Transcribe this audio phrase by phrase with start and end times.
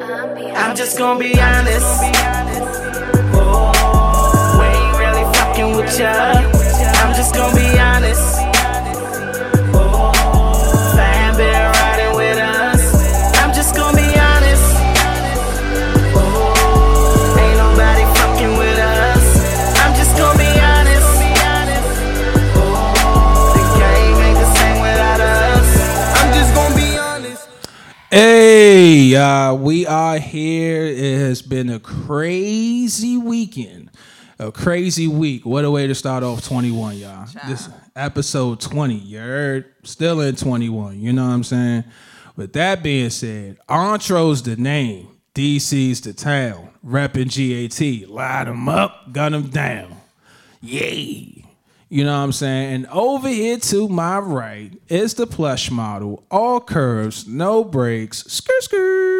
[0.00, 1.86] I'm just gonna be honest.
[3.34, 6.57] Oh, we ain't really fucking with ya.
[29.28, 30.86] Uh, we are here.
[30.86, 33.90] It has been a crazy weekend.
[34.38, 35.44] A crazy week.
[35.44, 37.28] What a way to start off 21, y'all.
[37.46, 38.94] This episode 20.
[38.94, 39.74] You heard?
[39.82, 41.00] Still in 21.
[41.00, 41.84] You know what I'm saying?
[42.36, 45.08] With that being said, Entro's the name.
[45.34, 46.70] DC's the town.
[46.84, 48.08] Reppin' GAT.
[48.08, 49.96] Light them up, gun them down.
[50.62, 51.44] Yay.
[51.90, 52.74] You know what I'm saying?
[52.74, 56.24] And over here to my right is the plush model.
[56.30, 59.17] All curves, no breaks, Skirt skirt.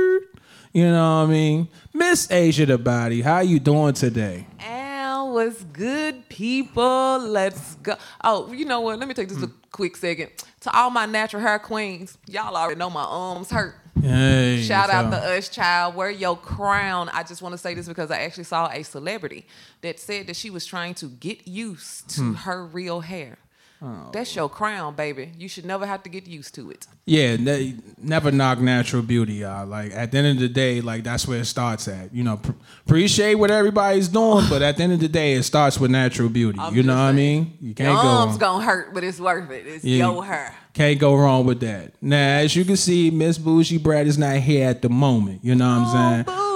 [0.79, 1.69] You know what I mean?
[1.93, 3.21] Miss Asia the body.
[3.21, 4.47] How you doing today?
[4.61, 7.19] Al what's good people.
[7.19, 7.97] Let's go.
[8.23, 9.01] Oh, you know what?
[9.01, 9.55] Let me take just a hmm.
[9.73, 10.31] quick second.
[10.61, 13.75] To all my natural hair queens, y'all already know my arms hurt.
[14.01, 14.63] Hey.
[14.63, 15.97] Shout out so- to us, child.
[15.97, 17.09] Wear your crown.
[17.09, 19.49] I just want to say this because I actually saw a celebrity
[19.81, 22.35] that said that she was trying to get used to hmm.
[22.35, 23.39] her real hair.
[23.81, 25.31] Oh, that's your crown, baby.
[25.39, 26.87] You should never have to get used to it.
[27.07, 29.67] Yeah, ne- never knock natural beauty, y'all.
[29.67, 32.13] Like at the end of the day, like that's where it starts at.
[32.13, 32.53] You know, pr-
[32.87, 36.29] appreciate what everybody's doing, but at the end of the day, it starts with natural
[36.29, 36.59] beauty.
[36.59, 37.57] I'm you know just what I mean?
[37.61, 38.39] You Your can't go arms wrong.
[38.39, 39.67] gonna hurt, but it's worth it.
[39.67, 40.11] It's Yeah.
[40.11, 40.55] your hair.
[40.75, 41.93] Can't go wrong with that.
[42.03, 45.45] Now, as you can see, Miss Bougie Brad is not here at the moment.
[45.45, 45.93] You know what I'm oh,
[46.25, 46.48] saying?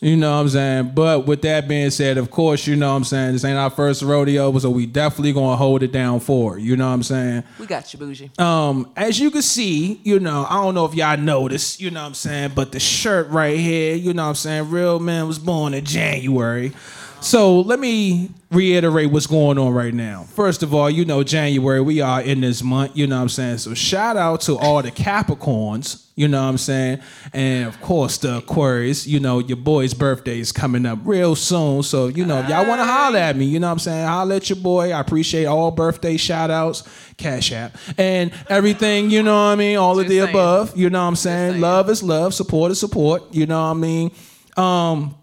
[0.00, 0.92] You know what I'm saying?
[0.94, 3.70] But with that being said, of course, you know what I'm saying, this ain't our
[3.70, 6.58] first rodeo, so we definitely gonna hold it down for her.
[6.58, 7.44] You know what I'm saying?
[7.58, 8.30] We got you, bougie.
[8.38, 12.02] Um, as you can see, you know, I don't know if y'all noticed, you know
[12.02, 15.26] what I'm saying, but the shirt right here, you know what I'm saying, real man
[15.26, 16.72] was born in January.
[17.20, 20.24] So let me reiterate what's going on right now.
[20.24, 23.28] First of all, you know, January, we are in this month, you know what I'm
[23.30, 23.58] saying?
[23.58, 27.00] So shout out to all the Capricorns, you know what I'm saying?
[27.34, 31.82] And of course the Aquarius, you know, your boy's birthday is coming up real soon.
[31.82, 34.06] So, you know, if y'all want to holler at me, you know what I'm saying?
[34.06, 34.92] Holler at your boy.
[34.92, 36.84] I appreciate all birthday shout outs,
[37.18, 39.76] Cash App, and everything, you know what I mean?
[39.76, 40.30] All of the saying.
[40.30, 41.50] above, you know what I'm saying?
[41.52, 41.60] saying.
[41.60, 44.10] Love is love, support is support, you know what I mean?
[44.56, 45.14] Um,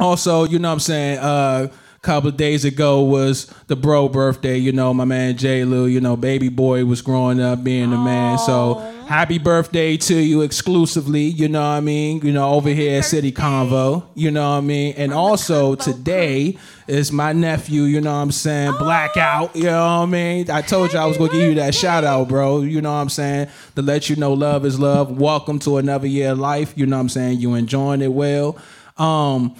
[0.00, 1.18] also, you know what I'm saying?
[1.18, 1.68] Uh,
[2.02, 4.56] couple of days ago was the bro birthday.
[4.56, 5.64] You know, my man J.
[5.64, 8.38] Lou, you know, baby boy was growing up being the man.
[8.38, 8.74] So
[9.06, 11.22] happy birthday to you exclusively.
[11.22, 12.20] You know what I mean?
[12.26, 14.04] You know, over here at City Convo.
[14.16, 14.94] You know what I mean?
[14.96, 16.58] And also today
[16.88, 18.72] is my nephew, you know what I'm saying?
[18.78, 19.54] Blackout.
[19.54, 20.50] You know what I mean?
[20.50, 22.62] I told you I was gonna give you that shout out, bro.
[22.62, 23.46] You know what I'm saying?
[23.76, 25.20] To let you know love is love.
[25.20, 26.72] Welcome to another year of life.
[26.74, 27.38] You know what I'm saying?
[27.38, 28.58] You enjoying it well.
[28.98, 29.54] Um,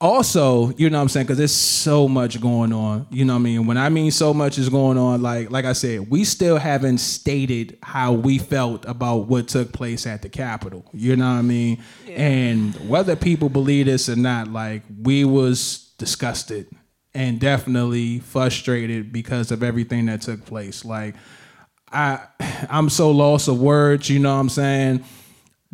[0.00, 1.26] also, you know what I'm saying?
[1.26, 3.06] Because there's so much going on.
[3.10, 3.66] You know what I mean?
[3.66, 6.98] When I mean so much is going on, like like I said, we still haven't
[6.98, 10.84] stated how we felt about what took place at the Capitol.
[10.92, 11.82] You know what I mean?
[12.08, 16.66] And whether people believe this or not, like we was disgusted
[17.14, 20.84] and definitely frustrated because of everything that took place.
[20.84, 21.14] Like
[21.90, 22.20] I
[22.68, 25.04] I'm so lost of words, you know what I'm saying?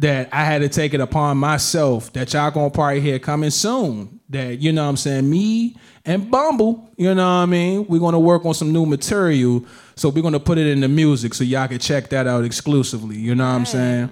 [0.00, 4.20] That I had to take it upon myself that y'all gonna probably hear coming soon.
[4.30, 7.86] That you know what I'm saying, me and Bumble, you know what I mean?
[7.86, 9.64] We're gonna work on some new material.
[9.96, 13.16] So we're gonna put it in the music so y'all can check that out exclusively.
[13.16, 14.10] You know what I'm saying?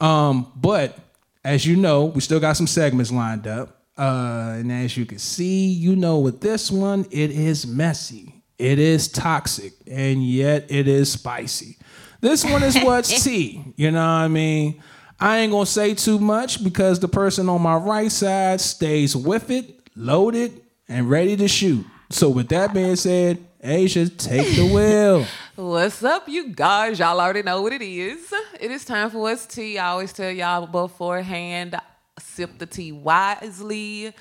[0.00, 0.98] Um, but
[1.44, 3.82] as you know, we still got some segments lined up.
[3.96, 8.78] Uh, and as you can see, you know, with this one, it is messy, it
[8.78, 11.76] is toxic, and yet it is spicy.
[12.20, 13.64] This one is what's tea.
[13.76, 14.82] You know what I mean?
[15.20, 19.50] I ain't gonna say too much because the person on my right side stays with
[19.50, 21.84] it, loaded, and ready to shoot.
[22.08, 25.26] So with that being said, Asia, take the wheel.
[25.56, 27.00] What's up, you guys?
[27.00, 28.32] Y'all already know what it is.
[28.60, 29.76] It is time for what's tea.
[29.76, 31.74] I always tell y'all beforehand,
[32.20, 34.12] sip the tea wisely,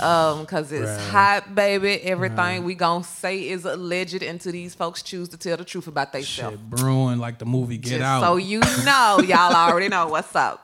[0.00, 1.10] um, cause it's Right.
[1.10, 2.00] hot, baby.
[2.02, 6.12] Everything we gonna say is alleged until these folks choose to tell the truth about
[6.12, 6.56] themselves.
[6.58, 8.20] Shit, brewing like the movie Get Just Out.
[8.22, 10.62] So you know, y'all already know what's up.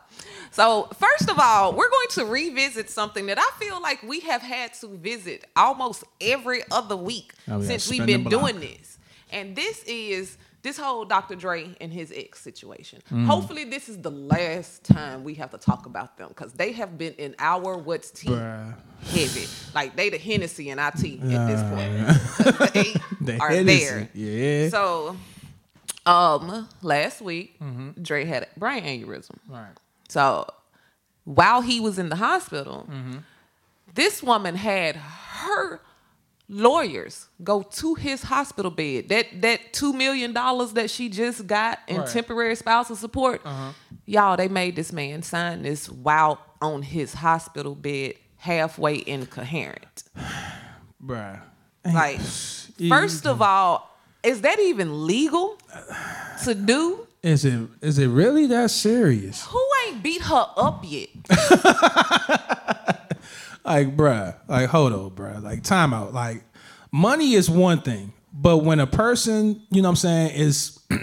[0.51, 4.43] So first of all, we're going to revisit something that I feel like we have
[4.43, 8.99] had to visit almost every other week Oh, yeah, since we've been doing this.
[9.31, 11.35] And this is this whole Dr.
[11.35, 13.03] Dre and his ex situation.
[13.11, 13.27] Mm.
[13.27, 16.97] Hopefully, this is the last time we have to talk about them because they have
[16.97, 18.75] been in our what's tea Bruh.
[19.11, 19.47] heavy.
[19.75, 22.73] Like they the Hennessy and our tea at this point.
[22.75, 24.09] they The are Hennessy, there.
[24.15, 24.69] yeah.
[24.69, 25.17] So,
[26.07, 28.03] um, last week Mm-hmm.
[28.03, 29.39] Dre had a brain aneurysm.
[29.49, 29.71] Right.
[30.09, 30.47] So
[31.25, 33.19] while he was in the hospital, Mm-hmm.
[33.95, 35.81] this woman had her
[36.49, 39.09] lawyers go to his hospital bed.
[39.09, 42.05] That that two million dollars that she just got in Right.
[42.05, 42.13] Uh-huh.
[42.13, 43.41] temporary spousal support,
[44.07, 50.05] y'all, they made this man sign this while on his hospital bed, halfway incoherent.
[51.05, 51.41] bruh.
[51.85, 52.21] Like,
[52.89, 53.89] first of all,
[54.23, 55.59] is that even legal
[56.45, 57.07] to do?
[57.23, 59.45] Is it is it really that serious?
[59.47, 61.09] Who ain't beat her up yet?
[63.65, 65.43] Like, bruh, like hold on, bruh.
[65.43, 66.13] Like time out.
[66.13, 66.45] Like
[66.91, 70.99] money is one thing, but when a person, you know what I'm saying, is you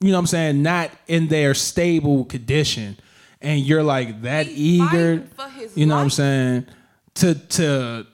[0.00, 2.96] know what I'm saying, not in their stable condition
[3.40, 6.66] and you're like that He's eager, fighting for his you know what I'm saying,
[7.14, 8.06] to to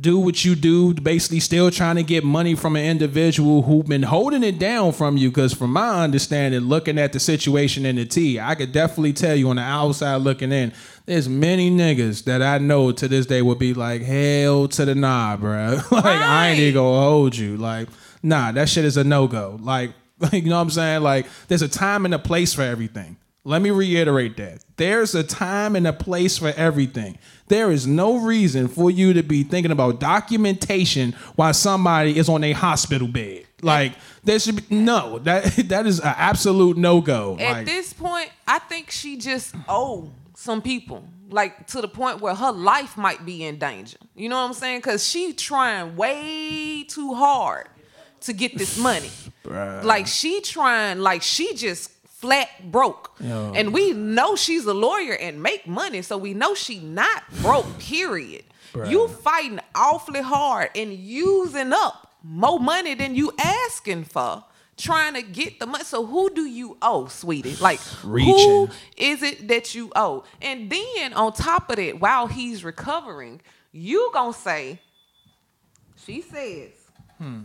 [0.00, 4.02] do what you do, basically still trying to get money from an individual who've been
[4.02, 5.30] holding it down from you.
[5.30, 9.36] Because from my understanding, looking at the situation in the T, I could definitely tell
[9.36, 10.72] you on the outside looking in,
[11.06, 14.94] there's many niggas that I know to this day would be like, hell to the
[14.94, 15.80] nah, bro.
[15.90, 17.56] like I ain't even gonna hold you.
[17.56, 17.88] Like,
[18.22, 19.58] nah, that shit is a no go.
[19.62, 21.02] Like, like, you know what I'm saying?
[21.02, 23.16] Like, there's a time and a place for everything.
[23.44, 24.64] Let me reiterate that.
[24.76, 27.16] There's a time and a place for everything.
[27.46, 32.42] There is no reason for you to be thinking about documentation while somebody is on
[32.42, 33.44] a hospital bed.
[33.62, 33.92] Like
[34.24, 37.36] there should be no that that is an absolute no go.
[37.38, 42.20] At Like this point, I think she just owe some people, like to the point
[42.20, 43.96] where her life might be in danger.
[44.14, 44.80] You know what I'm saying?
[44.80, 47.68] Because she trying way too hard
[48.20, 49.10] to get this money.
[49.46, 53.12] Like she trying, like she just flat broke.
[53.18, 53.54] Yo.
[53.54, 57.78] And we know she's a lawyer and make money, so we know she not broke.
[57.78, 58.44] Period.
[58.74, 58.90] Bruh.
[58.90, 64.44] You fighting awfully hard and using up more money than you asking for.
[64.76, 65.84] Trying to get the money.
[65.84, 67.56] So who do you owe, sweetie?
[67.56, 68.68] Like who Reaching.
[68.98, 70.24] is it that you owe?
[70.42, 73.40] And then on top of that, while he's recovering,
[73.72, 74.80] you gonna say,
[76.04, 76.70] she says,
[77.18, 77.42] hmm.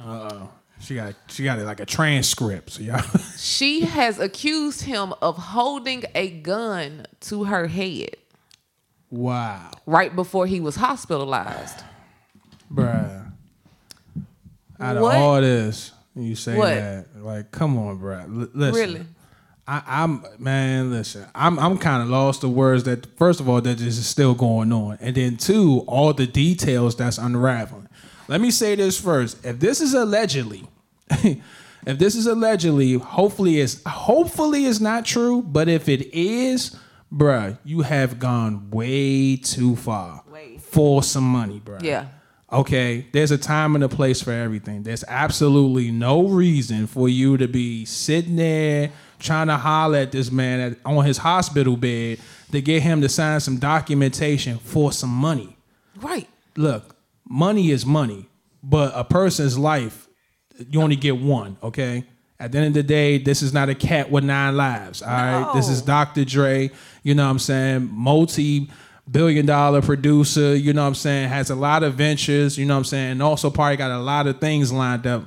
[0.00, 0.50] Uh oh.
[0.80, 2.70] she got she got it like a transcript.
[2.70, 3.02] So y'all
[3.36, 8.16] she has accused him of holding a gun to her head
[9.10, 9.70] Wow.
[9.86, 11.82] right before he was hospitalized.
[12.72, 13.26] Bruh.
[14.80, 15.16] Out What?
[15.16, 15.92] of all this,
[16.22, 16.74] you say What?
[16.74, 17.06] that.
[17.16, 18.22] Like, come on, bruh.
[18.22, 18.74] L- listen.
[18.92, 19.06] Really?
[19.66, 21.26] I, I'm man, listen.
[21.34, 24.34] I'm I'm kind of lost the words that first of all that this is still
[24.34, 27.88] going on, and then two, all the details that's unraveling.
[28.28, 30.66] Let me say this first: if this is allegedly,
[31.10, 36.74] if this is allegedly, hopefully it's hopefully it's not true, but if it is,
[37.12, 40.56] bruh, you have gone way too far Way.
[40.58, 41.82] for some money, bruh.
[41.82, 42.06] Yeah.
[42.50, 44.82] Okay, there's a time and a place for everything.
[44.82, 50.30] There's absolutely no reason for you to be sitting there trying to holler at this
[50.30, 52.18] man at, on his hospital bed
[52.52, 55.58] to get him to sign some documentation for some money.
[55.96, 56.28] Right.
[56.56, 56.96] Look,
[57.28, 58.26] money is money,
[58.62, 60.08] but a person's life,
[60.70, 62.04] you only get one, okay?
[62.40, 65.10] At the end of the day, this is not a cat with nine lives, all
[65.10, 65.52] right?
[65.54, 66.24] This is Dr.
[66.24, 66.70] Dre,
[67.02, 67.90] you know what I'm saying?
[67.92, 68.70] Multi
[69.10, 71.28] billion dollar producer, you know what I'm saying?
[71.28, 73.12] Has a lot of ventures, you know what I'm saying?
[73.12, 75.24] And also probably got a lot of things lined up.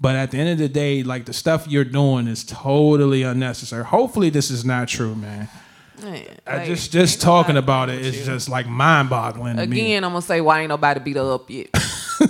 [0.00, 3.84] But at the end of the day, like the stuff you're doing is totally unnecessary.
[3.84, 5.48] Hopefully this is not true, man.
[6.02, 9.58] Man, I just just talking about it is just like mind boggling.
[9.58, 11.68] Again, I'm gonna say why ain't nobody beat her up yet.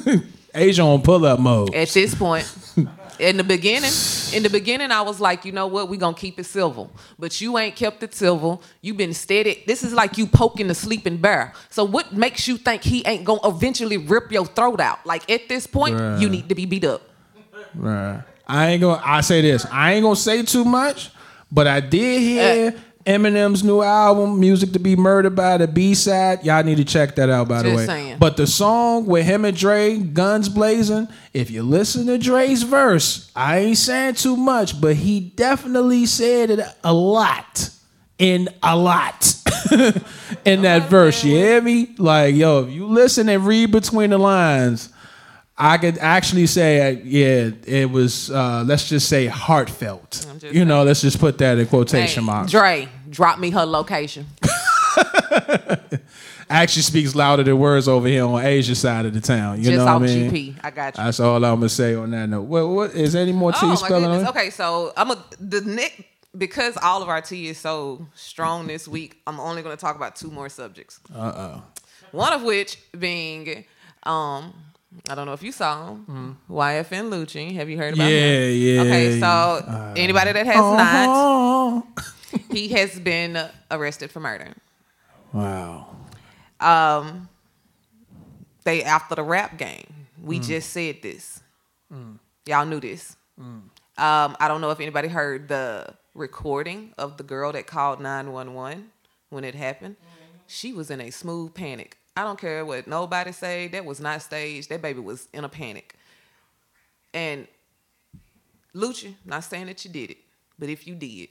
[0.54, 1.74] Asia on pull up mode.
[1.74, 2.46] At this point,
[3.18, 3.92] in the beginning,
[4.32, 6.90] in the beginning, I was like, you know what, we gonna keep it civil.
[7.18, 8.62] But you ain't kept it civil.
[8.80, 9.62] you been steady.
[9.66, 11.52] This is like you poking the sleeping bear.
[11.70, 15.04] So what makes you think he ain't gonna eventually rip your throat out?
[15.06, 16.20] Like at this point, Bruh.
[16.20, 17.02] you need to be beat up.
[17.74, 18.22] Right.
[18.46, 19.02] I ain't gonna.
[19.04, 19.66] I say this.
[19.70, 21.10] I ain't gonna say too much,
[21.50, 25.94] but I did hear uh, Eminem's new album, "Music to Be Murdered by" the B
[25.94, 26.44] side.
[26.44, 27.86] Y'all need to check that out, by the way.
[27.86, 28.16] saying.
[28.18, 31.08] But the song with him and Dre, guns blazing.
[31.32, 36.50] If you listen to Dre's verse, I ain't saying too much, but he definitely said
[36.50, 37.70] it a lot.
[38.16, 39.34] In a lot
[40.44, 41.94] in that oh, verse, you hear me?
[41.98, 44.92] Like, yo, if you listen and read between the lines,
[45.56, 48.30] I could actually say, uh, yeah, it was.
[48.30, 50.26] Uh, let's just say heartfelt.
[50.38, 52.50] Just You know, let's just put that in quotation Hey, marks.
[52.50, 54.26] Dre, drop me her location.
[56.50, 59.58] Actually speaks louder than words over here on Asia side of the town.
[59.58, 60.30] You Just know what I mean?
[60.30, 60.56] GP.
[60.62, 61.02] I got you.
[61.04, 62.42] That's all I'm gonna say on that note.
[62.42, 64.28] What, what is there any more tea Oh spelling on goodness.
[64.30, 66.06] Okay, so I'm a the Nick
[66.36, 69.22] because all of our tea is so strong this week.
[69.26, 71.00] I'm only going to talk about two more subjects.
[71.14, 71.62] Uh oh.
[72.12, 73.64] One of which being,
[74.04, 74.52] um,
[75.08, 77.54] I don't know if you saw him, YFN Lucci.
[77.56, 78.12] Have you heard about Mm-hmm.
[78.14, 78.86] Yeah, him?
[78.86, 79.26] yeah, Okay, so
[79.66, 79.94] yeah.
[79.96, 81.86] anybody that has not, Oh.
[82.50, 83.38] he has been
[83.70, 84.54] arrested for murder.
[85.32, 85.88] Wow.
[86.60, 87.28] Um,
[88.64, 89.86] they after the rap game.
[90.22, 91.40] We just said this.
[92.46, 93.16] Y'all knew this.
[93.38, 93.66] Um,
[93.98, 98.86] I don't know if anybody heard the recording of the girl that called 911
[99.30, 99.96] when it happened.
[100.46, 101.98] She was in a smooth panic.
[102.16, 103.68] I don't care what nobody say.
[103.68, 104.68] That was not staged.
[104.68, 105.94] That baby was in a panic.
[107.12, 107.46] And
[108.74, 110.18] Lucci, not saying that you did it,
[110.58, 111.28] but if you did,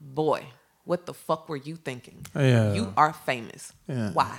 [0.00, 0.44] boy,
[0.84, 2.24] what the fuck were you thinking?
[2.34, 2.72] Yeah.
[2.72, 3.72] You are famous.
[3.86, 4.12] Yeah.
[4.12, 4.38] Why?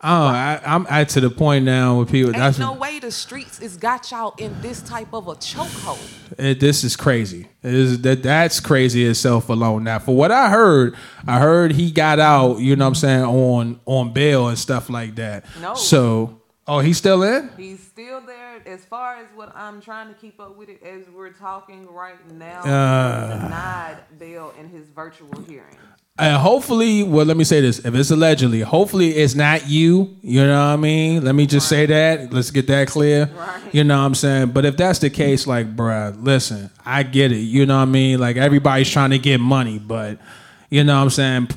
[0.00, 2.30] Oh, I, I'm at to the point now with people.
[2.30, 6.58] Ain't That's no way the streets is got y'all in this type of a chokehold.
[6.60, 7.48] this is crazy.
[7.64, 9.82] It is that that's crazy itself alone.
[9.82, 10.94] Now, for what I heard,
[11.26, 12.58] I heard he got out.
[12.58, 15.44] You know what I'm saying on on bail and stuff like that.
[15.60, 15.74] No.
[15.74, 17.50] So, oh, he's still in.
[17.56, 18.62] He's still there.
[18.66, 22.18] As far as what I'm trying to keep up with it as we're talking right
[22.32, 23.34] now, Uh.
[23.34, 25.76] he denied bail in his virtual hearing.
[26.20, 30.16] And hopefully, well, let me say this: if it's allegedly, hopefully it's not you.
[30.22, 31.24] You know what I mean?
[31.24, 32.32] Let me just say that.
[32.32, 33.26] Let's get that clear.
[33.26, 33.60] Right.
[33.74, 34.48] You know what I'm saying?
[34.50, 37.36] But if that's the case, like, bruh, listen, I get it.
[37.38, 38.18] You know what I mean?
[38.18, 40.18] Like everybody's trying to get money, but
[40.70, 41.48] you know what I'm saying?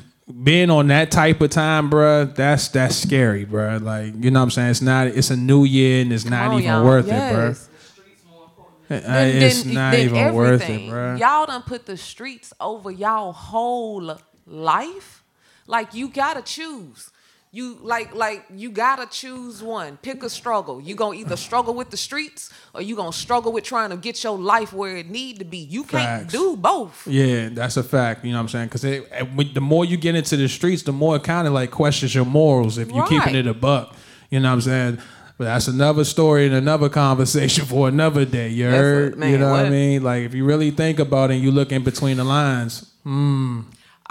[0.44, 3.82] Being on that type of time, bruh, that's that's scary, bruh.
[3.82, 4.70] Like, you know what I'm saying?
[4.70, 5.08] It's not.
[5.08, 6.84] It's a new year, and it's not on, even y'all.
[6.84, 7.32] worth Yes.
[7.32, 8.98] it, bruh.
[8.98, 10.90] Uh, Then- It's then- not then even worth it, everything.
[10.90, 11.18] bruh.
[11.18, 14.16] Y'all done put the streets over y'all whole
[14.52, 15.22] life.
[15.66, 17.10] Like you gotta choose.
[17.54, 19.98] You like like you gotta choose one.
[19.98, 20.80] Pick a struggle.
[20.80, 24.24] You gonna either struggle with the streets or you gonna struggle with trying to get
[24.24, 25.58] your life where it need to be.
[25.58, 26.32] You can't Facts.
[26.32, 27.06] do both.
[27.06, 28.24] Yeah, that's a fact.
[28.24, 28.96] You know what I'm saying?
[28.96, 32.14] Because the more you get into the streets, the more it kind of like questions
[32.14, 33.36] your morals if you're keeping Right.
[33.36, 33.94] it a buck.
[34.30, 34.98] You know what I'm saying?
[35.36, 38.48] But that's another story and another conversation for another day.
[38.48, 39.18] You heard?
[39.18, 40.02] man, you know what I mean?
[40.02, 43.60] Like if you really think about it and you look in between the lines, hmm.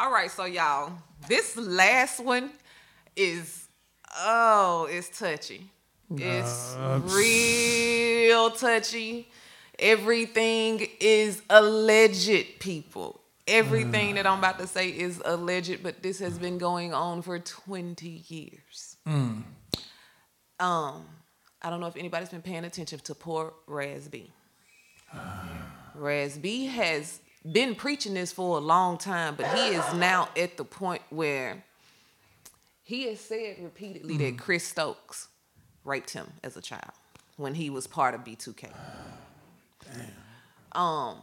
[0.01, 0.93] All right, so y'all,
[1.27, 2.49] this last one
[3.15, 3.67] is
[4.17, 5.69] oh, it's touchy.
[6.09, 6.75] It's
[7.13, 9.29] real touchy.
[9.77, 13.21] Everything is alleged, people.
[13.45, 17.37] Everything that I'm about to say is alleged, but this has been going on for
[17.37, 18.97] 20 years.
[20.59, 21.05] Um,
[21.61, 24.31] I don't know if anybody's been paying attention to poor Raz B.
[25.93, 30.57] Raz B has been preaching this for a long time, but he is now at
[30.57, 31.63] the point where
[32.83, 35.27] he has said repeatedly that Chris Stokes
[35.83, 36.91] raped him as a child
[37.37, 38.69] when he was part of B2K.
[40.73, 41.17] Um,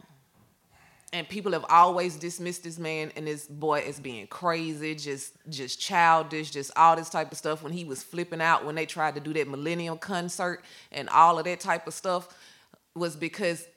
[1.11, 5.79] and people have always dismissed this man and this boy as being crazy, just just
[5.79, 7.63] childish, just all this type of stuff.
[7.63, 11.39] When he was flipping out when they tried to do that Millennium concert and all
[11.39, 12.27] of that type of stuff
[12.95, 13.67] was because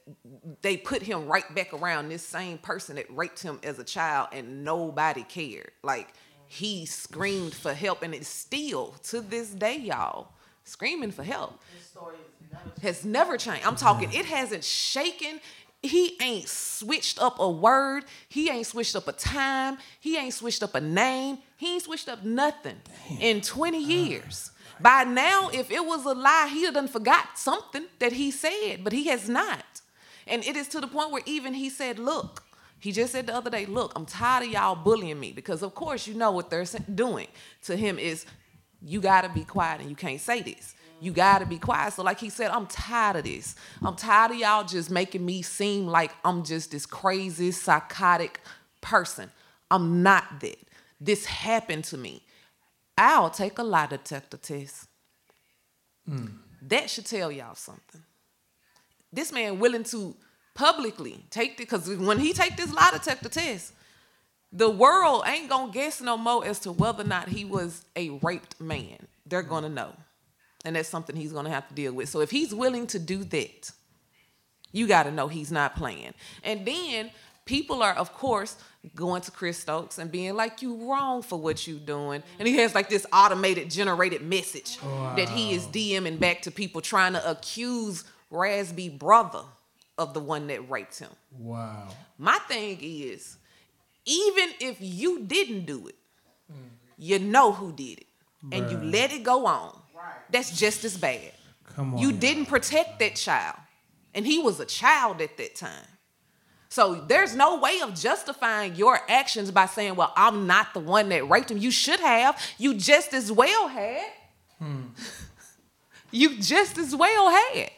[0.62, 4.28] they put him right back around this same person that raped him as a child
[4.32, 5.70] and nobody cared.
[5.82, 6.08] Like
[6.46, 10.32] he screamed for help and it's still to this day, y'all,
[10.64, 11.60] screaming for help
[12.82, 13.66] has never changed.
[13.66, 15.40] I'm talking, it hasn't shaken.
[15.82, 18.04] He ain't switched up a word.
[18.28, 19.78] He ain't switched up a time.
[19.98, 21.38] He ain't switched up a name.
[21.56, 22.80] He ain't switched up nothing
[23.20, 23.80] in 20 uh.
[23.80, 24.51] years.
[24.80, 28.92] By now, if it was a lie, he done forgot something that he said, but
[28.92, 29.64] he has not.
[30.26, 32.42] And it is to the point where even he said, look,
[32.78, 35.74] he just said the other day, look, I'm tired of y'all bullying me because of
[35.74, 36.64] course you know what they're
[36.94, 37.28] doing
[37.64, 38.26] to him is
[38.84, 40.74] you gotta be quiet and you can't say this.
[41.00, 41.92] You gotta be quiet.
[41.94, 43.56] So, like he said, I'm tired of this.
[43.82, 48.40] I'm tired of y'all just making me seem like I'm just this crazy, psychotic
[48.80, 49.30] person.
[49.70, 50.58] I'm not that.
[51.00, 52.22] This happened to me.
[52.96, 54.86] I'll take a lie detector test.
[56.06, 56.26] Hmm.
[56.62, 58.02] That should tell y'all something.
[59.12, 60.16] This man willing to
[60.54, 63.72] publicly take the because when he take this lie detector test,
[64.52, 68.10] the world ain't gonna guess no more as to whether or not he was a
[68.22, 69.06] raped man.
[69.26, 69.94] They're gonna know.
[70.64, 72.08] And that's something he's gonna have to deal with.
[72.08, 73.72] So if he's willing to do that,
[74.70, 76.14] you gotta know he's not playing.
[76.44, 77.10] And then
[77.52, 78.56] people are, of course,
[78.96, 82.22] going to Chris Stokes and being like, you wrong for what you doing.
[82.38, 84.78] And he has like this automated generated message
[85.16, 89.42] that he is DMing back to people trying to accuse Raz B brother
[89.98, 91.10] of the one that raped him.
[91.38, 91.88] wow.
[92.16, 93.36] My thing is,
[94.06, 95.96] even if you didn't do it,
[96.96, 98.06] you know who did it,
[98.50, 99.78] and you let it go on.
[99.94, 100.14] Right.
[100.30, 101.32] That's just as bad.
[101.76, 102.00] Come on.
[102.00, 102.18] You now.
[102.18, 103.58] didn't protect that child,
[104.14, 105.91] and he was a child at that time.
[106.72, 111.10] So there's no way of justifying your actions by saying, "Well, I'm not the one
[111.10, 112.40] that raped him." You should have.
[112.56, 114.06] You just as well had.
[114.58, 114.84] Hmm.
[116.10, 117.70] you just as well had.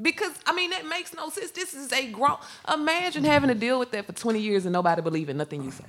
[0.00, 1.52] Because I mean that makes no sense.
[1.52, 2.38] This is a grown.
[2.74, 5.84] Imagine having to deal with that for 20 years and nobody believing nothing you say.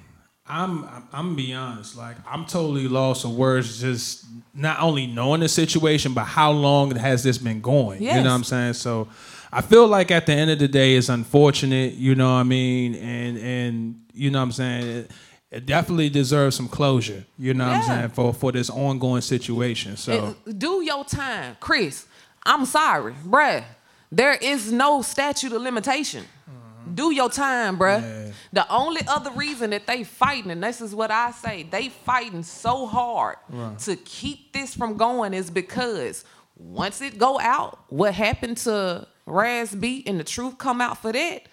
[0.46, 1.98] I'm I'm, I'm be honest.
[1.98, 3.82] Like I'm totally lost of words.
[3.82, 8.04] Just not only knowing the situation, but how long has this been going?
[8.04, 8.74] You know what I'm saying?
[8.74, 9.08] So
[9.56, 11.94] I feel like at the end of the day, it's unfortunate.
[11.94, 12.96] You know what I mean?
[12.96, 14.88] And and you know what I'm saying.
[14.88, 15.12] It,
[15.52, 17.26] it definitely deserves some closure.
[17.38, 19.98] You know what I'm saying for for this ongoing situation.
[19.98, 22.06] So It- do your time, Chris.
[22.46, 23.64] I'm sorry, bruh.
[24.12, 26.24] There is no statute of limitation.
[26.50, 26.96] Mm-hmm.
[26.96, 28.02] Do your time, bruh.
[28.02, 28.32] Yeah.
[28.52, 32.44] The only other reason that they fighting, and this is what I say, they fighting
[32.44, 33.38] so hard
[33.80, 36.26] to keep this from going is because
[36.58, 41.12] once it go out, what happened to Raz B and the truth come out for
[41.12, 41.44] that,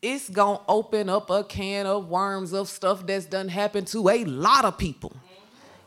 [0.00, 4.24] it's gonna open up a can of worms of stuff that's done happened to a
[4.24, 5.12] lot of people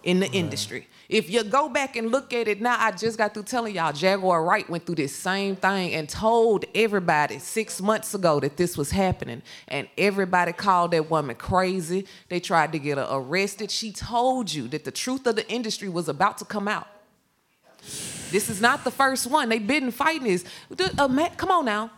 [0.03, 0.87] in the industry.
[1.07, 3.91] If you go back and look at it now, I just got through telling y'all
[3.91, 8.77] Jaguar Wright went through this same thing and told everybody six months ago that this
[8.77, 9.41] was happening.
[9.67, 12.07] And everybody called that woman crazy.
[12.29, 13.71] They tried to get her arrested.
[13.71, 16.87] She told you that the truth of the industry was about to come out.
[18.31, 19.49] This is not the first one.
[19.49, 20.45] They've been fighting this.
[20.97, 21.91] Uh, ma- come on now.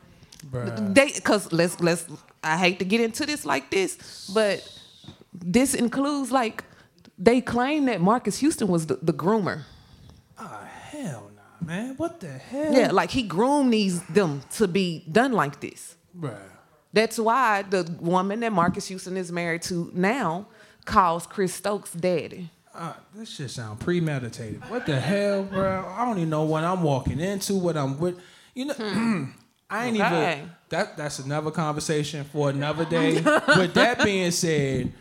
[0.51, 0.93] Bruh.
[0.93, 2.05] They cause let's let's
[2.43, 4.67] I hate to get into this like this, but
[5.33, 6.63] this includes like
[7.17, 9.61] they claim that Marques Houston was the, the groomer.
[10.39, 11.95] oh, hell nah, man.
[11.95, 12.73] What the hell?
[12.73, 15.95] Yeah, like he groomed these them to be done like this.
[16.19, 16.37] Bruh.
[16.91, 20.47] That's why the woman that Marques Houston is married to now
[20.85, 22.49] calls Chris Stokes daddy.
[22.75, 24.61] Uh, this shit sound premeditated.
[24.67, 25.85] What the hell, bro?
[25.95, 27.55] I don't even know what I'm walking into.
[27.55, 28.19] What I'm with.
[28.55, 28.73] You know,
[29.69, 30.33] I ain't Okay.
[30.39, 30.51] even.
[30.69, 33.15] That that's another conversation for another day.
[33.57, 34.91] with that being said,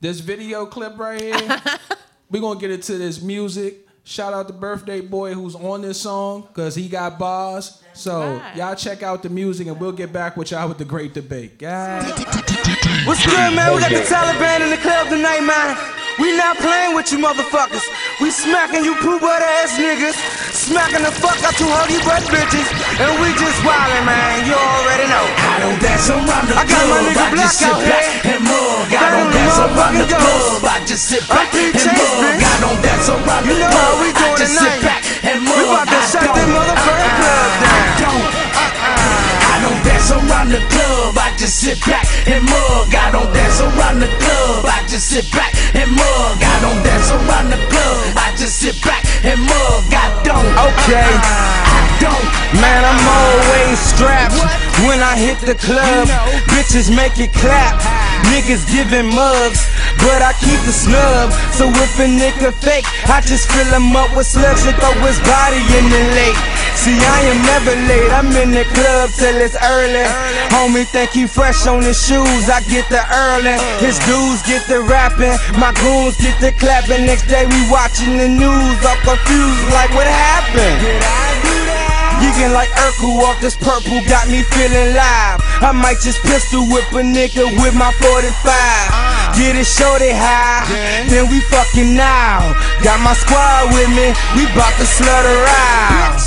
[0.00, 1.62] this video clip right here,
[2.30, 3.86] we're gonna get into this music.
[4.04, 7.82] Shout out to Birthday Boy who's on this song because he got bars.
[7.94, 8.56] So Right.
[8.56, 11.58] y'all check out the music and we'll get back with y'all with the great debate.
[11.58, 12.10] Guys.
[13.06, 13.74] What's good, man?
[13.74, 15.99] We got the Taliban in the club tonight, man.
[16.18, 17.84] We not playing with you motherfuckers.
[18.20, 20.16] We smacking you poo butt ass niggas.
[20.52, 22.68] Smacking the fuck out you holy butt bitches.
[23.00, 24.44] And we just wildin', man.
[24.44, 25.24] You already know.
[25.24, 27.80] I don't dance around the I got my club, nigga I Black just sit out
[27.80, 28.34] back here.
[28.36, 28.88] and mug.
[28.92, 32.40] I don't dance around the club, I just sit back and mug.
[32.40, 34.82] I don't dance around You the know how club, we doing just sit tonight.
[34.84, 35.56] back and mug.
[35.56, 37.20] We about to shut don't, them motherfucking uh-uh.
[37.20, 37.79] club down.
[39.80, 42.92] Don't dance around the club, I just sit back and mug.
[42.92, 46.36] I don't dance around the club, I just sit back and mug.
[46.36, 49.88] I don't dance around the club, I just sit back and mug.
[49.88, 51.00] I don't, Okay.
[51.00, 52.26] Uh-uh, I don't.
[52.60, 54.36] Man, I'm always strapped
[54.84, 56.08] when I hit the club.
[56.52, 57.80] Bitches make it clap.
[58.28, 59.64] Niggas giving mugs,
[60.04, 61.32] but I keep the snub.
[61.52, 65.20] So if a nigga fake, I just fill him up with slugs and throw his
[65.24, 66.40] body in the lake.
[66.80, 68.08] See, I am never late.
[68.08, 70.06] I'm in the club till it's early.
[70.54, 72.48] Homie think he fresh on his shoes.
[72.48, 73.56] I get the early.
[73.84, 75.36] His dudes get the rapping.
[75.60, 77.04] My goons get the clapping.
[77.04, 78.76] Next day we watching the news.
[78.86, 80.80] All confused like what happened.
[82.20, 85.40] Geeking like Urkel off this purple got me feeling live.
[85.60, 89.09] I might just pistol whip a nigga with my 45.
[89.40, 90.68] Get it shorty high,
[91.08, 92.44] then we fucking now.
[92.84, 96.20] Got my squad with me, we bout to slaughter out.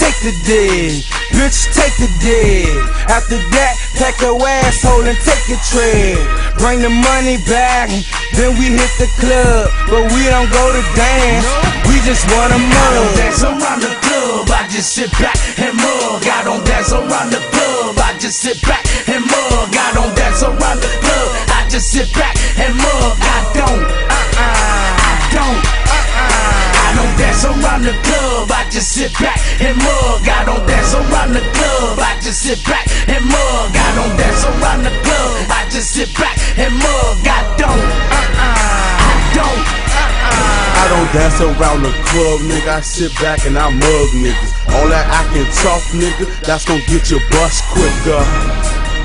[0.00, 1.04] Take the dig,
[1.36, 2.72] bitch, take the dig.
[3.12, 6.16] After that, pack your asshole and take a trip.
[6.56, 7.92] Bring the money back,
[8.32, 9.68] then we hit the club.
[9.92, 11.44] But we don't go to dance,
[11.84, 13.16] we just wanna I don't mug.
[13.20, 16.24] dance around the club, I just sit back and mug.
[16.24, 19.68] I don't dance around the club, I just sit back and mug.
[19.68, 23.18] I don't dance around the club, just sit back and mug.
[23.18, 24.46] I don't, uh-uh,
[24.94, 26.86] I don't, uh-uh.
[26.86, 30.22] I don't dance around the club, I just sit back and mug.
[30.22, 33.74] I don't dance around the club, I just sit back and mug.
[33.74, 37.26] I don't dance around the club, I just sit back and mug.
[37.26, 39.66] I don't, uh-uh, I don't,
[39.98, 40.78] uh-uh.
[40.78, 42.70] I don't dance around the club, nigga.
[42.70, 44.54] I sit back and I mug niggas.
[44.78, 48.22] All that I can talk, nigga, that's gonna get your bust quicker.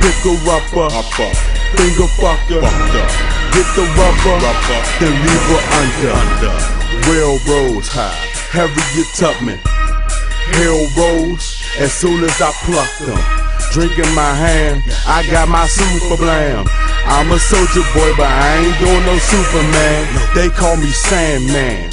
[0.05, 2.61] Pick her upper, uh, finger fucker,
[3.53, 4.37] get the rubber,
[4.99, 6.55] then leave her under.
[7.09, 8.15] Railroads high,
[8.51, 9.59] Harriet Tubman.
[10.57, 13.21] Hell rose as soon as I plucked them.
[13.71, 16.65] Drinking my hand, I got my super blam.
[17.05, 20.07] I'm a soldier boy, but I ain't doing no Superman.
[20.33, 21.91] They call me Sandman.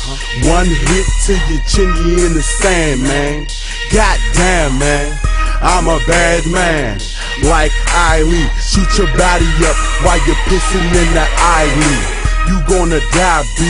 [0.48, 3.46] One hit to your chin, you in the sand, man.
[3.92, 5.18] Goddamn, man.
[5.60, 7.00] I'm a bad man.
[7.42, 7.72] Like
[8.12, 12.02] Eileen, shoot your body up while you're pissing in the Eileen.
[12.48, 13.62] You gonna die, B,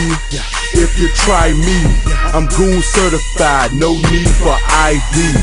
[0.79, 1.77] if you try me.
[2.33, 5.33] I'm goon certified, no need for ID.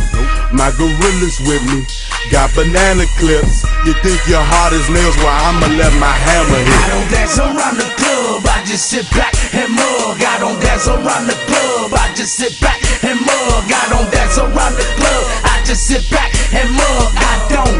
[0.53, 1.85] My gorillas with me,
[2.33, 3.69] Got banana clips.
[3.85, 5.17] You think your heart is nails?
[5.21, 6.73] Well, I'ma let my hammer hit.
[6.73, 10.17] I don't dance around the club, I just sit back and mug.
[10.25, 13.69] I don't dance around the club, I just sit back and mug.
[13.69, 17.13] I don't dance around the club, I just sit back and mug.
[17.13, 17.77] I don't,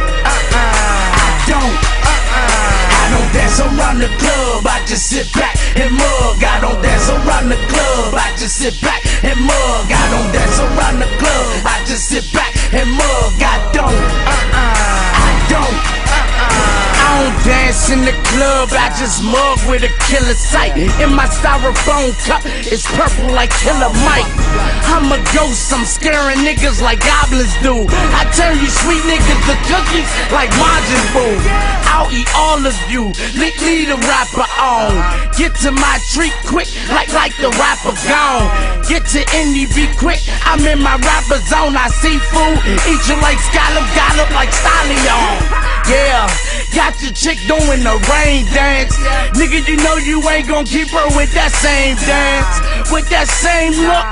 [1.47, 3.01] don't, uh-uh.
[3.01, 6.43] I don't dance around the club, I just sit back and mug.
[6.43, 9.87] I don't dance around the club, I just sit back and mug.
[9.93, 13.35] I don't dance around the club, I just sit back and mug.
[13.41, 15.94] I don't, uh-uh, I don't.
[17.05, 20.73] I don't dance in the club, I just mug with a killer sight.
[21.05, 24.25] In my styrofoam cup, it's purple like Killer Mike.
[24.89, 27.85] I'm a ghost, I'm scaring niggas like goblins do.
[28.17, 31.37] I turn you sweet niggas to cookies like Majin Buu.
[31.93, 34.97] I'll eat all of you, leave, leave the rapper on.
[35.37, 38.49] Get to my treat quick, like like the rapper gone.
[38.89, 41.77] Get to indie, be quick, I'm in my rapper zone.
[41.77, 42.57] I see food,
[42.89, 45.64] eat you like scallop, gallop like stallion.
[45.89, 46.27] Yeah,
[46.75, 48.97] got your chick doing the rain dance.
[49.37, 52.91] Nigga, you know you ain't gon' keep her with that same dance.
[52.91, 54.09] With that same look,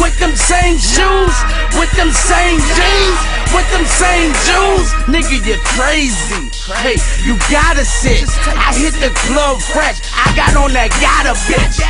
[0.00, 1.36] with them same shoes,
[1.76, 3.20] with them same jeans,
[3.52, 4.88] with them same jewels.
[5.12, 6.59] Nigga, you're crazy.
[6.78, 6.94] Hey,
[7.26, 8.30] you gotta sit.
[8.46, 9.98] I hit the club fresh.
[10.14, 11.82] I got on that gotta bitch.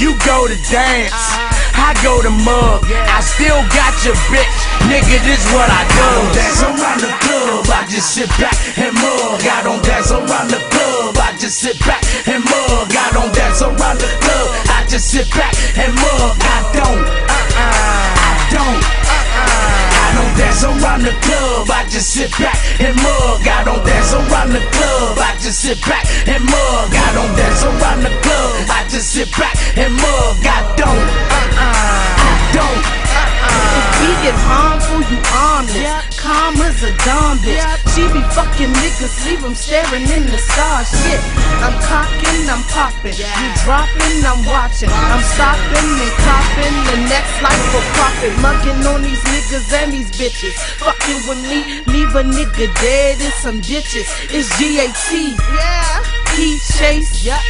[0.00, 1.12] You go to dance.
[1.12, 1.64] Uh-huh.
[1.76, 2.88] I go to mug.
[2.88, 4.56] I still got your bitch.
[4.88, 6.00] Nigga, this what I do.
[6.00, 7.68] I don't dance around the club.
[7.68, 9.44] I just sit back and mug.
[9.44, 11.20] I don't dance around the club.
[11.20, 12.88] I just sit back and mug.
[12.96, 14.48] I don't dance around the club.
[14.72, 16.32] I just sit back and mug.
[16.40, 17.04] I don't.
[17.04, 17.60] Uh-uh.
[17.60, 18.80] I don't.
[18.80, 19.84] Uh-uh.
[20.00, 21.68] I don't dance around the club.
[21.68, 23.44] I just sit back and mug.
[23.44, 25.18] I don't around the club.
[25.18, 26.90] I just sit back and mug.
[26.94, 28.52] I don't dance around the club.
[28.70, 30.38] I just sit back and mug.
[30.46, 31.06] I don't.
[31.38, 32.22] Uh-uh.
[32.28, 32.82] I don't.
[33.20, 33.78] Uh-uh.
[33.78, 36.13] If we get harmful, you harmless.
[36.24, 37.60] Karma's a dumb bitch.
[37.92, 40.88] She be fucking niggas, leave them staring in the stars.
[40.88, 41.20] Shit,
[41.60, 43.12] I'm cocking, I'm popping.
[43.12, 44.88] You dropping, I'm watching.
[44.88, 46.74] I'm stopping and copping.
[46.88, 48.32] The next life for profit.
[48.40, 50.56] Mugging on these niggas and these bitches.
[50.80, 54.08] Fucking with me, leave a nigga dead in some ditches.
[54.32, 55.12] It's GAT.
[55.12, 56.02] Yeah.
[56.32, 57.22] Heat chase.
[57.22, 57.40] Yep.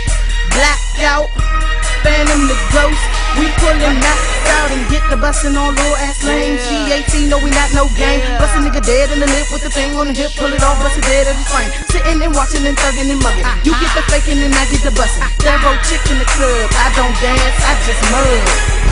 [0.51, 1.74] Blacked out.
[2.05, 3.01] Phantom the ghost.
[3.41, 6.61] We pullin' knocked out and get the bustin' on low ass lanes.
[6.69, 8.21] G18, no, we not no game.
[8.39, 10.63] Bust a nigga dead in the lip with the thing on the hip, pull it
[10.63, 11.73] off, bust it dead at the frame.
[11.89, 13.49] Sittin' and watchin' and thuggin' and mugging.
[13.65, 15.25] You get the fakin' and I get the bustin'.
[15.65, 16.69] Go chick in the club.
[16.77, 18.84] I don't dance, I just mug.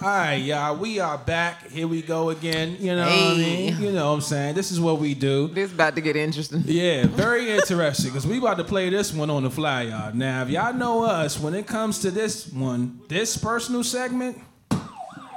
[0.00, 0.76] All right, y'all.
[0.76, 1.70] We are back.
[1.70, 2.76] Here we go again.
[2.78, 3.80] You know what I mean?
[3.82, 4.54] You know what I'm saying?
[4.54, 5.48] This is what we do.
[5.48, 6.62] This about to get interesting.
[6.66, 10.14] Yeah, very interesting because we about to play this one on the fly, y'all.
[10.14, 14.38] Now, if y'all know us, when it comes to this one, this personal segment,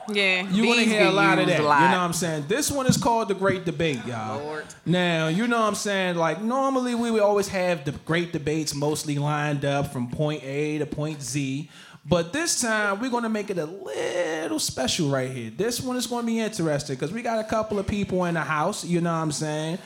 [0.08, 1.54] Yeah, you want to hear a lot of that.
[1.60, 2.46] a You know what I'm saying?
[2.48, 4.44] This one is called the Great Debate, y'all.
[4.44, 4.66] Lord.
[4.86, 6.18] Now, you know what I'm saying?
[6.18, 10.78] Like, normally we would always have the great debates mostly lined up from point A
[10.78, 11.68] to point Z.
[12.04, 15.52] But this time, we're going to make it a little special right here.
[15.52, 18.34] This one is going to be interesting because we got a couple of people in
[18.34, 19.78] the house, you know what I'm saying?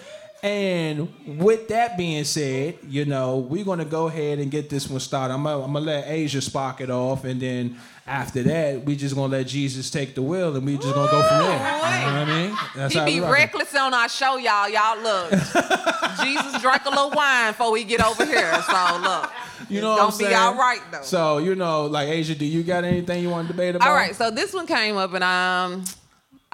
[0.42, 4.88] And with that being said, you know, we're going to go ahead and get this
[4.88, 5.34] one started.
[5.34, 7.26] I'm going to let Asia spark it off.
[7.26, 10.76] And then after that, we just going to let Jesus take the wheel and we
[10.78, 11.52] just going to go from there.
[11.52, 12.58] You know what I mean?
[12.76, 14.70] That's He be reckless on our show, y'all.
[14.70, 15.32] Y'all look.
[16.24, 18.54] Jesus drank a little wine before we get over here.
[18.62, 19.32] So look.
[19.70, 21.02] You know what gonna I'm be all right though.
[21.02, 23.88] So you know, like Asia, do you got anything you want to debate about?
[23.88, 25.86] all right, so this one came up and um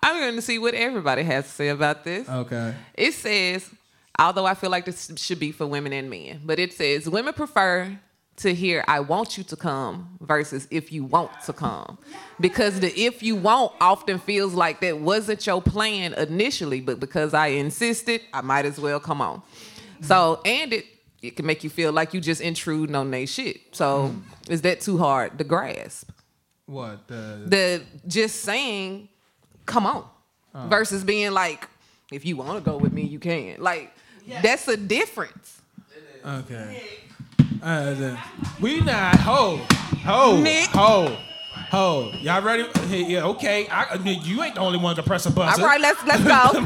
[0.04, 2.28] I'm going to see what everybody has to say about this.
[2.28, 2.74] Okay.
[2.96, 3.70] It says,
[4.18, 7.34] although I feel like this should be for women and men, but it says women
[7.34, 8.00] prefer
[8.38, 12.00] to hear I want you to come versus if you want to come.
[12.40, 17.36] Because the if you want often feels like that wasn't your plan initially, but because
[17.36, 19.44] I insisted, I might as well come on.
[20.02, 20.86] So, and it
[21.22, 23.62] it can make you feel like you just intruding on their shit.
[23.76, 24.16] So,
[24.50, 26.10] is that too hard to grasp?
[26.66, 27.08] What?
[27.08, 29.10] The, the just saying,
[29.66, 30.06] come on,
[30.68, 31.68] versus being like,
[32.12, 33.58] if you want to go with me, you can.
[33.60, 33.94] Like,
[34.42, 35.62] that's a difference.
[36.26, 36.82] okay.
[37.62, 38.20] Uh, the,
[38.60, 39.58] we not ho
[40.04, 40.68] ho Nick.
[40.70, 41.16] ho
[41.70, 42.12] ho.
[42.22, 42.64] Y'all ready?
[42.88, 43.26] Hey, yeah.
[43.26, 43.68] Okay.
[43.68, 45.62] I, I mean, you ain't the only one to press a All buzzer.
[45.62, 46.60] right, let's let's go.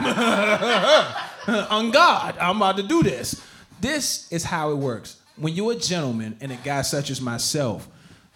[1.69, 3.41] On God, I'm about to do this.
[3.79, 5.21] This is how it works.
[5.37, 7.87] When you're a gentleman and a guy such as myself,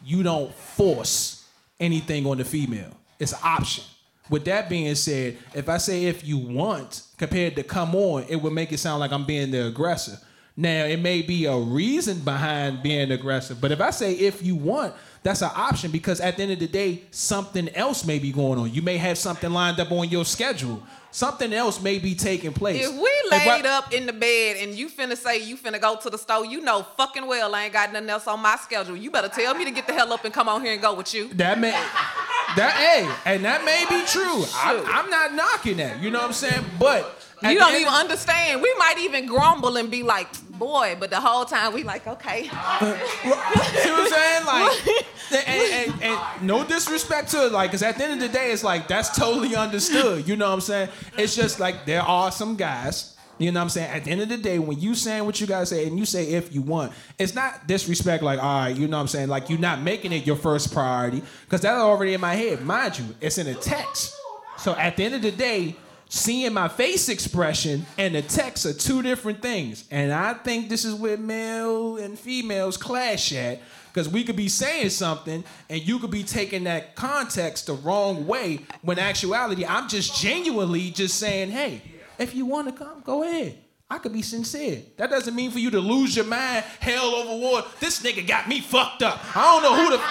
[0.04, 1.48] you don't force
[1.80, 2.92] anything on the female.
[3.20, 3.84] It's an option.
[4.30, 8.36] With that being said, if I say if you want compared to come on, it
[8.36, 10.20] would make it sound like I'm being the aggressor.
[10.56, 14.56] Now, it may be a reason behind being aggressive, but if I say if you
[14.56, 18.32] want, that's an option because at the end of the day, something else may be
[18.32, 18.74] going on.
[18.74, 20.84] You may have something lined up on your schedule.
[21.12, 22.86] Something else may be taking place.
[22.86, 25.96] If we laid what- up in the bed and you finna say you finna go
[25.96, 28.96] to the store, you know fucking well I ain't got nothing else on my schedule.
[28.96, 30.94] You better tell me to get the hell up and come on here and go
[30.94, 31.30] with you.
[31.34, 34.44] That may that hey, and that may be true.
[34.54, 36.02] I, I'm not knocking that.
[36.02, 36.66] You know what I'm saying?
[36.80, 38.62] But You don't even understand.
[38.62, 40.28] We might even grumble and be like,
[40.60, 42.44] boy, but the whole time we like, okay.
[42.44, 43.40] See what
[43.86, 44.46] I'm saying?
[44.46, 45.08] Like,
[45.48, 48.52] and, and, and no disrespect to it, like, because at the end of the day,
[48.52, 50.28] it's like that's totally understood.
[50.28, 50.90] You know what I'm saying?
[51.18, 53.16] It's just like there are some guys.
[53.40, 53.90] You know what I'm saying?
[53.90, 56.06] At the end of the day, when you saying what you guys say and you
[56.06, 58.22] say if you want, it's not disrespect.
[58.22, 59.30] Like, all right, you know what I'm saying?
[59.30, 62.62] Like, you're not making it your first priority because that's already in my head.
[62.66, 64.14] Mind you, it's in a text.
[64.58, 65.78] So at the end of the day,
[66.10, 69.86] seeing my face expression and the text are two different things.
[69.90, 73.62] And I think this is where male and females clash at.
[73.88, 78.28] Because we could be saying something and you could be taking that context the wrong
[78.28, 81.82] way when actuality, I'm just genuinely just saying, hey,
[82.20, 83.58] if you want to come, go ahead.
[83.90, 84.84] I could be sincere.
[84.98, 87.68] That doesn't mean for you to lose your mind, hell over water.
[87.80, 89.20] This nigga got me fucked up.
[89.36, 90.04] I don't know who the.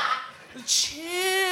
[0.66, 1.47] Chill.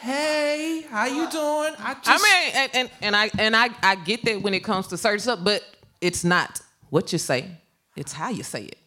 [0.00, 1.74] Hey, how you uh, doing?
[1.78, 2.08] I just.
[2.08, 4.96] I mean, and, and, and I and I, I get that when it comes to
[4.96, 5.62] certain stuff, but
[6.00, 7.50] it's not what you say,
[7.96, 8.78] it's how you say it.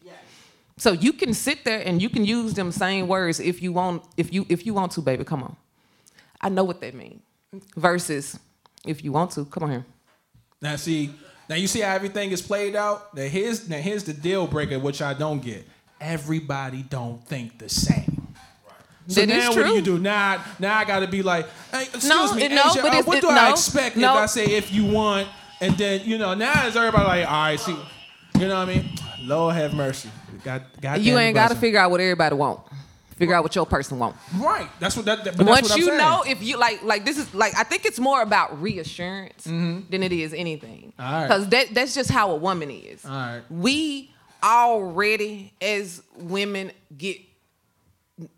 [0.76, 4.02] So you can sit there and you can use them same words if you want
[4.16, 5.22] if you if you want to, baby.
[5.24, 5.56] Come on.
[6.40, 7.22] I know what that means.
[7.76, 8.38] Versus
[8.84, 9.86] if you want to, come on here.
[10.60, 11.14] Now see,
[11.48, 13.14] now you see how everything is played out.
[13.14, 15.64] Now here's now here's the deal breaker, which I don't get.
[16.00, 18.13] Everybody don't think the same.
[19.06, 19.98] So That is now what do you do?
[19.98, 23.02] Now, now I gotta be like, hey, excuse No, me, it- no, Asia, but uh,
[23.02, 24.14] what it- do I no, expect no.
[24.16, 25.28] if I say if you want,
[25.60, 27.76] and then you know now is everybody like, all right, see,
[28.38, 28.88] you know what I mean?
[29.22, 30.10] Lord have mercy.
[30.42, 32.60] God, God you ain't got to figure out what everybody want.
[33.16, 34.16] Figure out what your person want.
[34.38, 34.68] right.
[34.80, 35.22] That's what that.
[35.24, 35.98] that- But that's Once you saying.
[35.98, 39.86] know, if you like, like this is like, I think it's more about reassurance than
[40.02, 40.92] it is anything.
[40.98, 41.00] Mm-hmm.
[41.00, 41.28] All right.
[41.28, 43.04] Because that that's just how a woman is.
[43.04, 43.42] All right.
[43.50, 44.10] We
[44.42, 47.18] already, as women, get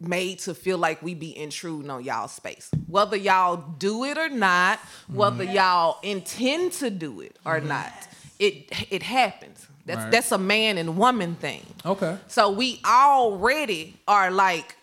[0.00, 2.70] made to feel like we be intruding on y'all space.
[2.86, 5.54] Whether y'all do it or not, whether Mm-hmm.
[5.54, 7.92] y'all intend to do it or not,
[8.38, 9.66] it it happens.
[9.84, 10.10] That's Right.
[10.12, 11.64] that's a man and woman thing.
[11.84, 12.16] Okay.
[12.28, 14.76] So we already are like,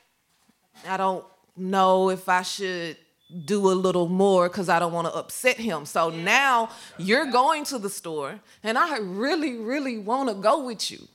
[0.88, 1.26] I don't
[1.58, 2.98] know if I should
[3.46, 5.86] do a little more because I don't want to upset him.
[5.86, 10.92] So now you're going to the store and I really, really want to go with
[10.92, 11.08] you.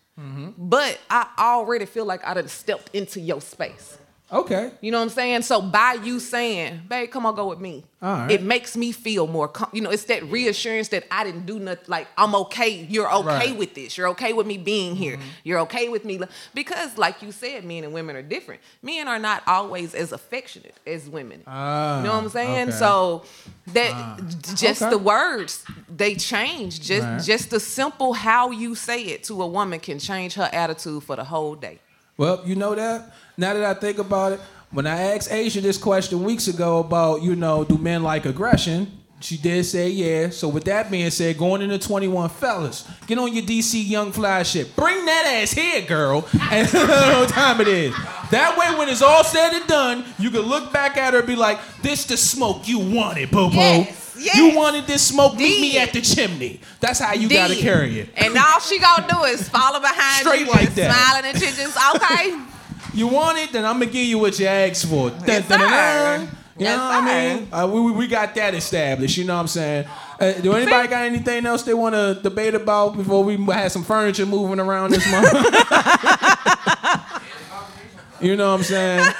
[0.58, 3.98] But I already feel like I done stepped into your space.
[4.30, 4.70] Okay.
[4.82, 5.40] You know what I'm saying?
[5.42, 7.84] So by you saying, babe, come on, go with me.
[8.02, 8.30] Right.
[8.30, 11.58] It makes me feel more, com- you know, it's that reassurance that I didn't do
[11.58, 11.84] nothing.
[11.88, 12.86] Like, I'm okay.
[12.90, 13.48] You're okay Right.
[13.48, 13.58] Mm-hmm.
[13.58, 13.96] with this.
[13.96, 15.18] You're okay with me being here.
[15.44, 16.20] You're okay with me.
[16.54, 18.60] Because, like you said, men and women are different.
[18.82, 21.42] Men are not always as affectionate as women.
[21.46, 22.68] Ah, you know what I'm saying?
[22.68, 22.76] okay.
[22.78, 23.24] So
[23.72, 24.20] that
[24.54, 24.90] just Okay.
[24.90, 26.80] the words they change.
[26.82, 27.22] Just Right.
[27.22, 31.16] just the simple how you say it to a woman can change her attitude for
[31.16, 31.78] the whole day.
[32.18, 33.10] Well, you know that.
[33.38, 34.40] Now that I think about it,
[34.72, 38.92] when I asked Asia this question weeks ago about, you know, do men like aggression?
[39.20, 40.30] She did say yeah.
[40.30, 44.42] So with that being said, going into 21 fellas, get on your DC Young Fly
[44.42, 44.74] shit.
[44.76, 46.28] Bring that ass here, girl.
[46.50, 47.94] And what time it is.
[48.30, 51.28] That way, when it's all said and done, you can look back at her and
[51.28, 53.48] be like, this the smoke you wanted, boo.
[53.52, 54.36] Yes, yes.
[54.36, 56.60] You wanted this smoke, meet me at the chimney.
[56.80, 58.10] That's how you gotta carry it.
[58.16, 60.94] And all she gonna do is follow behind Straight you, like that.
[60.94, 62.38] smiling and just okay.
[62.98, 65.10] You want it, then I'm gonna give you what you asked for.
[65.10, 66.28] Dun, Yes, dun, dun, sir.
[66.58, 67.48] You Yes, know what I mean?
[67.52, 69.16] Uh, we, we- we got that established.
[69.16, 69.86] You know what I'm saying?
[70.18, 73.84] Uh, do anybody got anything else they want to debate about before we have some
[73.84, 75.32] furniture moving around this month?
[78.20, 79.12] you know what I'm saying?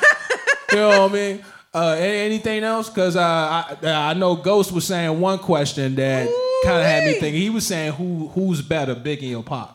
[0.73, 1.45] You know what I mean?
[1.73, 2.89] Uh, anything else?
[2.89, 6.27] Because uh, I, I know Ghost was saying one question that
[6.65, 7.41] kind of had me thinking.
[7.41, 9.69] He was saying, "Who who's better, Biggie or Pac?"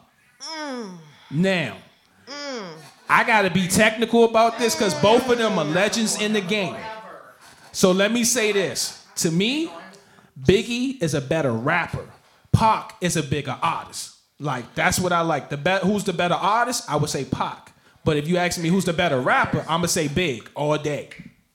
[1.32, 1.78] Now,
[3.10, 6.42] I got to be technical about this because both of them are legends in the
[6.42, 6.76] game.
[7.72, 9.72] So let me say this: to me,
[10.42, 12.08] Biggie is a better rapper.
[12.52, 14.16] Pac is a bigger artist.
[14.40, 15.50] Like that's what I like.
[15.50, 16.90] The be- who's the better artist?
[16.90, 17.72] I would say Pac.
[18.06, 21.10] But if you ask me who's the better rapper, I'm gonna say Big all day.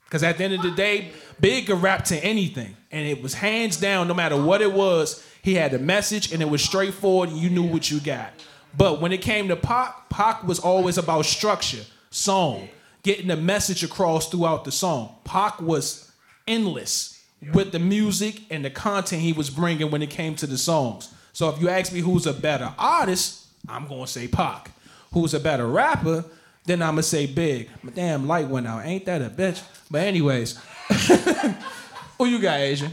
[0.05, 3.35] Because at the end of the day, Big could rap to anything, and it was
[3.35, 4.09] hands down.
[4.09, 7.51] No matter what it was, he had a message, and it was straightforward, and you
[7.51, 8.33] knew what you got.
[8.77, 12.69] But when it came to Pac, Pac was always about structure, song,
[13.03, 15.15] getting the message across throughout the song.
[15.25, 16.11] Pac was
[16.47, 20.59] endless with the music and the content he was bringing when it came to the
[20.59, 21.13] songs.
[21.33, 24.71] So if you ask me who's a better artist, I'm gonna say Pac.
[25.13, 26.25] Who's a better rapper?
[26.65, 27.71] Then I'm gonna say Big.
[27.83, 28.85] My damn light went out.
[28.85, 29.63] Ain't that a bitch?
[29.91, 30.59] But anyways,
[32.19, 32.93] who you got, Asian?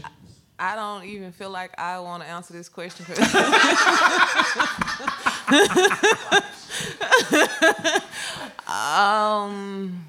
[0.58, 3.04] I don't even feel like I want to answer this question.
[8.66, 10.04] um,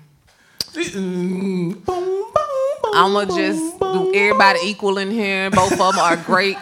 [2.93, 5.49] I'ma just do everybody equal in here.
[5.51, 6.57] Both of them are great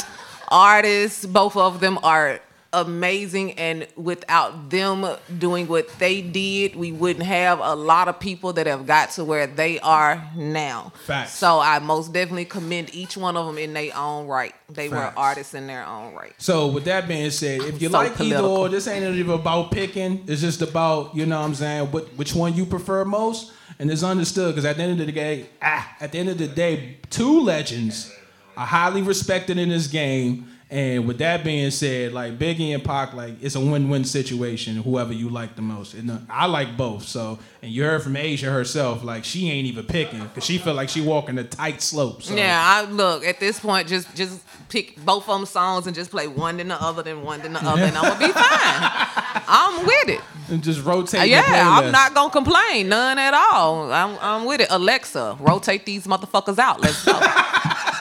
[0.50, 1.26] artists.
[1.28, 2.40] Both of them are
[2.76, 5.08] amazing, and without them
[5.40, 9.24] doing what they did, we wouldn't have a lot of people that have got to
[9.24, 10.92] where they are now.
[11.06, 11.34] Facts.
[11.34, 14.54] So I most definitely commend each one of them in their own right.
[14.70, 16.34] They were artists in their own right.
[16.38, 19.72] So with that being said, if you So like either or, this ain't even about
[19.72, 20.24] picking.
[20.28, 23.90] It's just about you know what I'm saying what which one you prefer most, and
[23.90, 26.48] it's understood because at the end of the day, ah, at the end of the
[26.48, 28.12] day, two legends
[28.58, 30.48] are highly respected in this game.
[30.68, 34.78] And with that being said, like Biggie and Pac, like it's a win-win situation.
[34.78, 37.04] Whoever you like the most, and uh, I like both.
[37.04, 40.74] So, and you heard from Asia herself, like she ain't even picking because she feel
[40.74, 42.24] like she walking a tight slope.
[42.24, 42.36] So.
[42.36, 43.88] Yeah, I look at this point.
[43.88, 47.22] Just just pick both of them songs and just play one then the other, then
[47.22, 49.44] one then the other, and I'm gonna be fine.
[49.48, 50.22] I'm with it.
[50.50, 51.22] and just rotate.
[51.22, 53.94] the Yeah, I'm not gonna complain, none at all.
[53.94, 54.68] I'm I'm with it.
[54.72, 56.82] Alexa, rotate these motherfuckers out.
[56.82, 57.12] Let's go.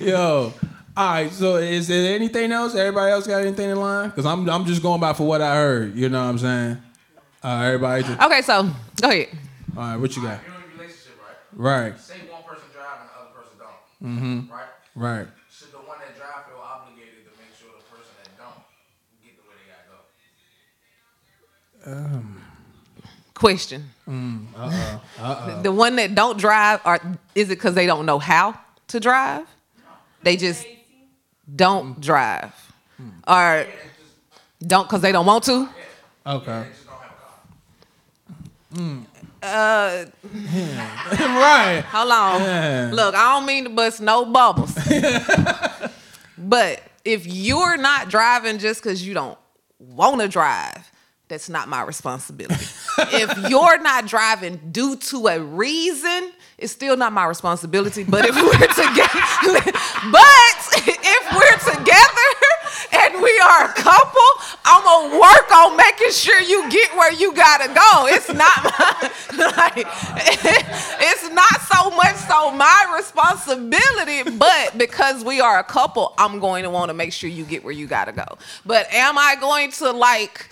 [0.00, 0.52] Yo.
[0.96, 2.74] All right, so is there anything else?
[2.74, 4.08] Everybody else got anything in line?
[4.08, 5.94] Because I'm, I'm just going by for what I heard.
[5.96, 6.78] You know what I'm saying?
[7.42, 8.20] Uh, everybody just.
[8.20, 8.68] okay, so
[9.00, 9.28] go ahead.
[9.76, 10.40] All right, what you got?
[10.44, 11.12] You're in a relationship,
[11.56, 11.90] right?
[11.92, 14.42] Right, Say one person drive and the other person don't.
[14.48, 14.52] Mm-hmm.
[14.52, 14.64] Right?
[14.96, 15.26] right.
[15.56, 18.58] Should the one that drive feel obligated to make sure the person that don't
[19.22, 19.70] get to where they
[21.86, 22.26] gotta go?
[23.34, 23.84] Question.
[24.08, 26.98] Mm, The one that don't drive, or
[27.36, 29.46] is it because they don't know how to drive?
[30.22, 30.66] They just
[31.54, 32.52] don't drive,
[33.26, 33.66] or
[34.66, 35.68] don't because they don't want to.
[36.26, 36.66] Okay.
[39.42, 41.84] Uh, right.
[41.88, 42.40] Hold on.
[42.40, 42.90] Yeah.
[42.92, 44.74] Look, I don't mean to bust no bubbles.
[46.38, 49.38] but if you're not driving just because you don't
[49.78, 50.90] want to drive,
[51.28, 52.66] that's not my responsibility.
[52.98, 58.02] if you're not driving due to a reason, it's still not my responsibility.
[58.02, 59.62] But if we're together,
[60.10, 62.28] but if we're together
[62.92, 64.20] and we are a couple,
[64.64, 68.06] I'm gonna work on making sure you get where you gotta go.
[68.08, 68.64] It's not
[69.36, 69.86] my, like,
[71.00, 76.64] it's not so much so my responsibility, but because we are a couple, I'm going
[76.64, 78.26] to want to make sure you get where you gotta go.
[78.66, 80.50] But am I going to like?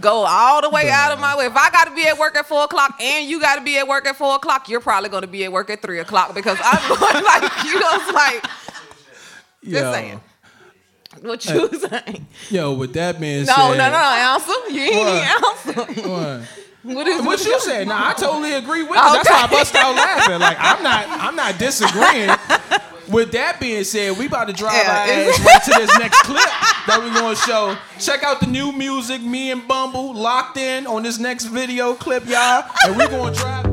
[0.00, 1.46] Go all the way out of my way.
[1.46, 3.78] If I got to be at work at four o'clock and you got to be
[3.78, 6.34] at work at four o'clock, you're probably going to be at work at three o'clock
[6.34, 8.42] because I'm going like you know, it's like
[9.64, 9.92] just Yo.
[9.92, 10.20] saying.
[11.22, 12.26] What you saying?
[12.50, 13.78] Yo, with that being No, said.
[13.78, 14.52] no, no, no, answer.
[14.70, 16.08] You ain't even answer.
[16.08, 16.48] What?
[16.84, 17.88] What is What you said?
[17.88, 18.94] Nah, I totally agree with you.
[19.12, 20.38] That's why I bust out laughing.
[20.38, 22.30] Like I'm not, I'm not disagreeing.
[23.10, 26.22] With that being said, we about to drive Yeah, our ass right to this next
[26.24, 26.44] clip
[26.86, 27.76] that we're gonna show.
[27.98, 32.26] Check out the new music, me and Bumble locked in on this next video clip,
[32.26, 33.64] y'all, and we're gonna drive.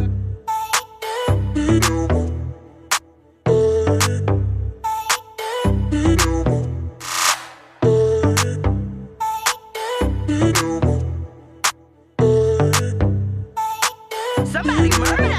[14.46, 15.34] Somebody murder.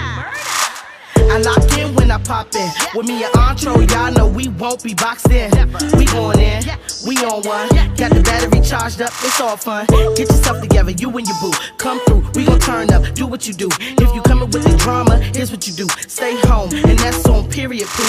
[1.16, 2.70] I lock in when I pop in.
[2.94, 3.24] With me
[3.64, 5.50] y'all know we won't be boxed in.
[5.96, 6.62] We going in,
[7.06, 7.68] we on one.
[7.96, 9.86] Got the battery charged up, it's all fun.
[10.14, 11.52] Get yourself together, you and your boo.
[11.78, 13.68] Come through, we gon' turn up, do what you do.
[13.80, 15.86] If you coming with the drama, here's what you do.
[16.08, 18.04] Stay home, and that's on period, poo.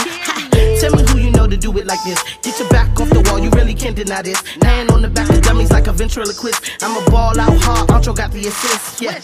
[0.79, 2.21] Tell me who you know to do it like this.
[2.41, 4.41] Get your back off the wall, you really can't deny this.
[4.57, 6.83] Laying on the back of dummies like a ventriloquist.
[6.83, 9.19] I'm a ball out hard, Entro got the assist, yeah.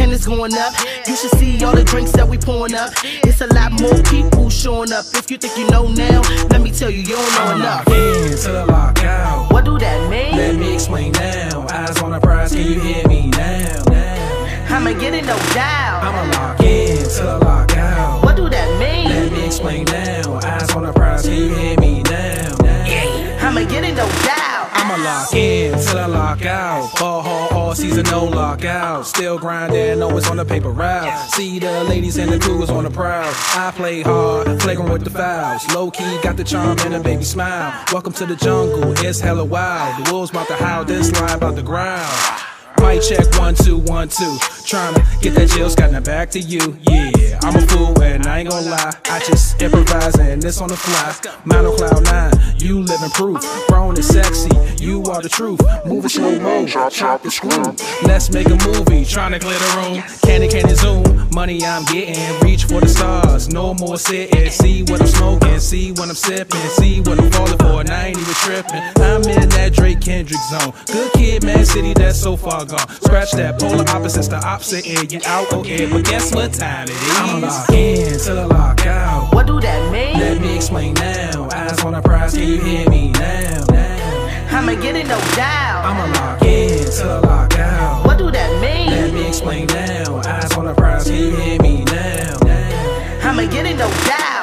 [0.00, 0.72] And it's going up.
[1.06, 2.92] You should see all the drinks that we pouring up.
[3.04, 5.04] It's a lot more people showing up.
[5.26, 7.88] If you think you know now, let me tell you, you don't know enough.
[7.88, 9.52] in till I lock out.
[9.52, 10.36] What do that mean?
[10.36, 11.66] Let me explain now.
[11.68, 13.82] Eyes on the prize, can you hear me now?
[13.90, 14.76] Now.
[14.76, 16.04] I'ma get it no doubt.
[16.04, 18.22] I'ma lock in till I lock out.
[18.22, 19.08] What do that mean?
[19.08, 20.38] Let me explain now.
[20.44, 22.54] Eyes on the prize, can you hear me now?
[22.62, 23.48] Now.
[23.48, 24.65] I'ma get it no doubt.
[24.78, 26.98] I'ma lock in till I lock out.
[26.98, 29.06] Ball hard all season, no lockout.
[29.06, 31.30] Still grinding, always on the paper route.
[31.30, 33.32] See the ladies and the cougars on the prowl.
[33.54, 35.66] I play hard, flagrant with the fouls.
[35.74, 37.72] Low key, got the charm and a baby smile.
[37.92, 40.04] Welcome to the jungle, it's hella wild.
[40.04, 42.45] The wolves about to howl, this line about the ground.
[42.86, 44.38] Mic check one two one two.
[44.62, 46.78] Tryna get that jail Scott now back to you.
[46.82, 48.92] Yeah, I'm a fool and I ain't gonna lie.
[49.06, 51.34] I just improvise and this on the fly.
[51.44, 53.42] Mine on cloud nine, you living proof.
[53.66, 55.60] Grown and sexy, you are the truth.
[55.84, 57.74] Move it slow mo, chop the screw.
[58.06, 60.02] Let's make a movie, tryna clear the room.
[60.22, 61.28] Candy, candy, zoom.
[61.36, 63.48] Money I'm getting, reach for the stars.
[63.52, 64.48] No more sitting.
[64.50, 68.06] See what I'm smoking, see what I'm sipping, see what I'm falling for, and I
[68.06, 68.82] ain't even tripping.
[69.02, 70.72] I'm in that Drake Kendrick zone.
[70.86, 72.85] Good kid, man, city that's so far gone.
[72.88, 75.12] Scratch that polar opposites, the opposite end.
[75.12, 77.18] You out, okay, but guess what time it is?
[77.18, 79.34] I'm lock in till I lock out.
[79.34, 80.18] What do that mean?
[80.18, 81.48] Let me explain now.
[81.52, 83.64] Eyes on the prize, can you hear me now?
[83.70, 84.58] now?
[84.58, 85.84] I'ma get it no doubt.
[85.84, 88.06] I'ma lock in till I lock out.
[88.06, 88.90] What do that mean?
[88.90, 90.22] Let me explain now.
[90.24, 92.38] Eyes on the prize, can you hear me now?
[92.44, 93.30] now?
[93.30, 94.35] I'ma get it no doubt.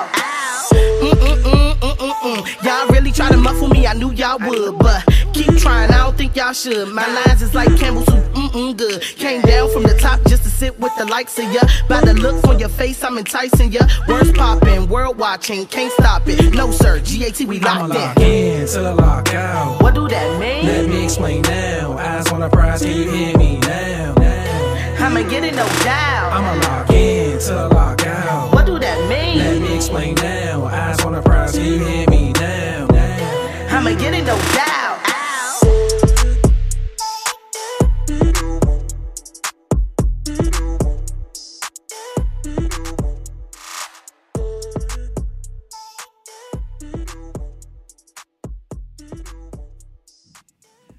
[2.24, 2.64] Mm-mm-mm-mm-mm-mm.
[2.64, 5.04] Y'all really try to muffle me, I knew y'all would, but
[5.34, 6.90] keep trying, I don't think y'all should.
[6.90, 9.02] My lines is like Campbell's soup, mm-mm good.
[9.02, 11.62] Came down from the top just to sit with the likes of ya.
[11.88, 13.82] By the looks on your face, I'm enticing ya.
[14.08, 16.54] Words popping, world watching, can't stop it.
[16.54, 18.62] No sir, GAT, we locked lock in.
[18.62, 19.82] in till I lock out.
[19.82, 20.66] What do that mean?
[20.66, 21.98] Let me explain now.
[21.98, 24.14] Eyes on the prize, can you hear me now?
[24.16, 25.06] now?
[25.06, 26.34] I'ma get it no doubt.
[26.34, 27.13] I'ma lock in
[27.50, 28.54] I lock out.
[28.54, 29.38] What do that mean?
[29.40, 30.66] Let me explain now.
[30.66, 32.88] Eyes on the prize, can you hear me now?
[32.88, 33.78] now?
[33.78, 34.84] I'ma get it no doubt.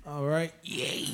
[0.07, 0.53] All right.
[0.63, 1.09] Yay.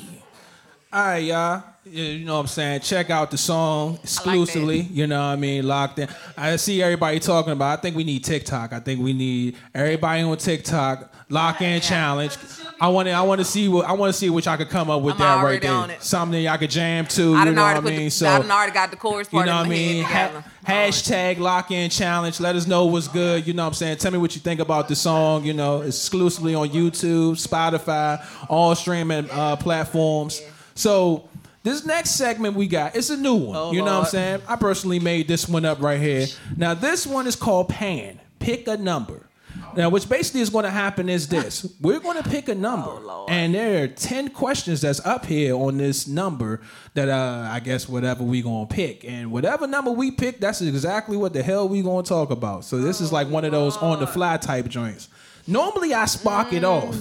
[0.91, 1.70] All right, y'all.
[1.83, 2.81] Yeah, You know what I'm saying?
[2.81, 4.81] Check out the song exclusively.
[4.81, 5.67] you know what I mean?
[5.67, 6.07] Locked in.
[6.37, 7.79] I see everybody talking about.
[7.79, 8.71] I think we need TikTok.
[8.71, 11.11] I think we need everybody on TikTok.
[11.29, 12.37] Lock in challenge.
[12.79, 13.13] I want to.
[13.13, 13.87] I want to see what.
[13.87, 15.99] I want to see what y'all could come up with I'm that right there.
[16.01, 17.33] Something y'all could jam to.
[17.33, 17.95] I You know what I mean?
[18.05, 20.03] the, So I done already got the chorus you know what I mean?
[20.03, 22.39] Ha- hashtag lock in challenge.
[22.39, 23.47] Let us know what's good.
[23.47, 23.97] You know what I'm saying?
[23.97, 25.45] Tell me what you think about the song.
[25.45, 30.41] You know, exclusively on YouTube, Spotify, all streaming uh, platforms.
[30.75, 31.29] So
[31.63, 33.55] this next segment we got, it's a new one.
[33.55, 34.41] Oh, you know what I'm saying?
[34.47, 36.27] I personally made this one up right here.
[36.57, 38.19] Now this one is called Pan.
[38.39, 39.27] Pick a number.
[39.75, 42.89] Now, what's basically is going to happen is this: we're going to pick a number,
[42.89, 46.59] Oh, and there are ten questions that's up here on this number
[46.93, 51.15] that uh, I guess whatever we gonna pick, and whatever number we pick, that's exactly
[51.15, 52.65] what the hell we gonna talk about.
[52.65, 55.07] So this is like one of those on the fly type joints.
[55.47, 56.97] Normally I spark it off,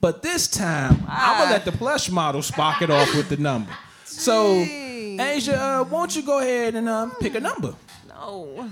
[0.00, 3.72] but this time I'm gonna let the plush model spark it off with the number.
[4.18, 7.74] So, Asia, uh, won't you go ahead and uh, pick a number?
[8.08, 8.68] No,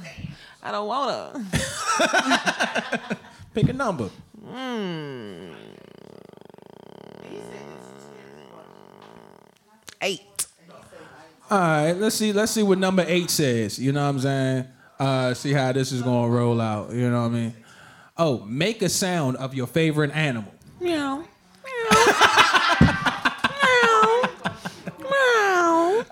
[0.63, 1.45] I don't wanna.
[3.55, 4.11] Pick a number.
[10.03, 10.47] Eight.
[11.51, 12.33] All right, let's see.
[12.33, 13.79] Let's see what number eight says.
[13.79, 14.67] You know what I'm saying?
[15.01, 16.93] Uh, see how this is gonna roll out.
[16.93, 17.55] You know what I mean?
[18.17, 20.55] Oh, make a sound of your favorite animal.
[20.81, 21.25] Meow.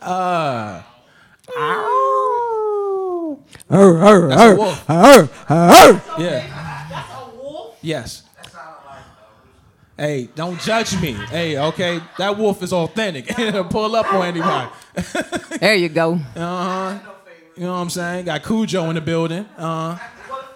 [0.01, 0.83] That's
[4.33, 6.19] a wolf.
[6.19, 7.75] Yeah.
[7.83, 8.23] Yes.
[9.97, 11.13] Hey, don't judge me.
[11.13, 13.37] Hey, okay, that wolf is authentic.
[13.37, 14.71] It'll pull up on anybody.
[15.59, 16.15] There you go.
[16.15, 16.99] Uh huh.
[17.57, 18.27] You know what I'm saying?
[18.27, 19.45] Got Cujo in the building.
[19.57, 20.09] Uh, huh.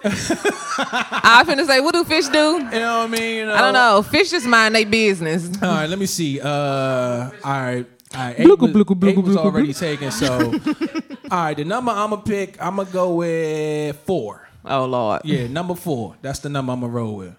[0.05, 2.39] I was finna say, what do fish do?
[2.39, 3.47] you know what I mean?
[3.47, 3.51] You?
[3.51, 4.01] I don't know.
[4.01, 5.49] Fish just mind their business.
[5.61, 6.39] All right, let me see.
[6.39, 8.35] Uh, all right, right.
[8.39, 10.11] Eight was, eight was already taken.
[10.11, 10.53] So,
[11.31, 14.47] all right, the number I'm gonna pick, I'm gonna go with four.
[14.65, 15.21] Oh Lord.
[15.25, 16.15] Yeah, number four.
[16.21, 17.35] That's the number I'm gonna roll with.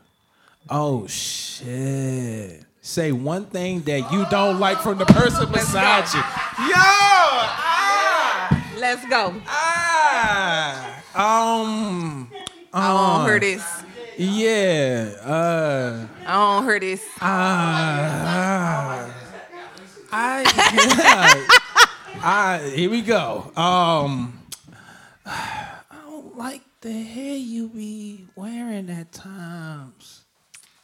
[0.69, 2.65] Oh shit!
[2.81, 6.21] Say one thing that you don't like from the person beside you.
[6.69, 9.35] Yo, ah, Let's go.
[9.47, 12.31] ah, um,
[12.73, 13.83] I don't uh, hear this.
[14.17, 16.07] Yeah, uh.
[16.27, 17.05] I don't hear this.
[17.21, 19.11] Ah,
[20.17, 21.47] I,
[22.23, 23.51] I, here we go.
[23.57, 24.41] Um,
[25.27, 30.21] I don't like the hair you be wearing at times.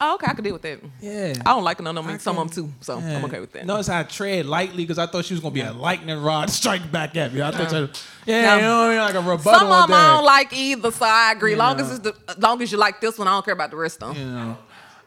[0.03, 0.79] Oh, okay, I can deal with that.
[0.99, 1.33] Yeah.
[1.45, 2.17] I don't like none of them.
[2.19, 3.17] Some of them too, so Yeah.
[3.17, 3.65] I'm okay with that.
[3.67, 6.49] Notice how I tread lightly because I thought she was gonna be a lightning rod
[6.49, 7.41] strike back at me.
[7.41, 7.89] I thought, you-
[8.25, 8.55] yeah, No.
[8.55, 9.59] you know what I mean, like a rebuttal.
[9.59, 11.51] Some of them I don't like either, so I agree.
[11.51, 11.83] You long know.
[11.83, 13.77] as it's the, as long as you like this one, I don't care about the
[13.77, 14.27] rest of them.
[14.27, 14.57] You know.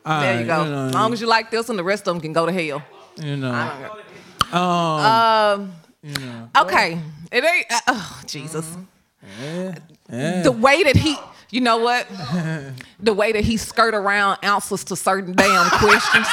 [0.06, 0.52] there you go.
[0.54, 2.46] Alright, know, as long as you like this one, the rest of them can go
[2.46, 2.82] to hell.
[3.20, 3.90] you know.
[4.52, 5.72] Um, Um.
[6.02, 6.48] you know.
[6.62, 6.98] Okay.
[7.32, 7.66] It ain't.
[7.70, 8.76] Uh, oh Jesus.
[9.40, 9.74] Yeah.
[10.10, 10.42] Yeah.
[10.42, 11.16] The way that he,
[11.50, 12.06] you know what?
[13.00, 16.26] the way that he skirt around answers to certain damn questions.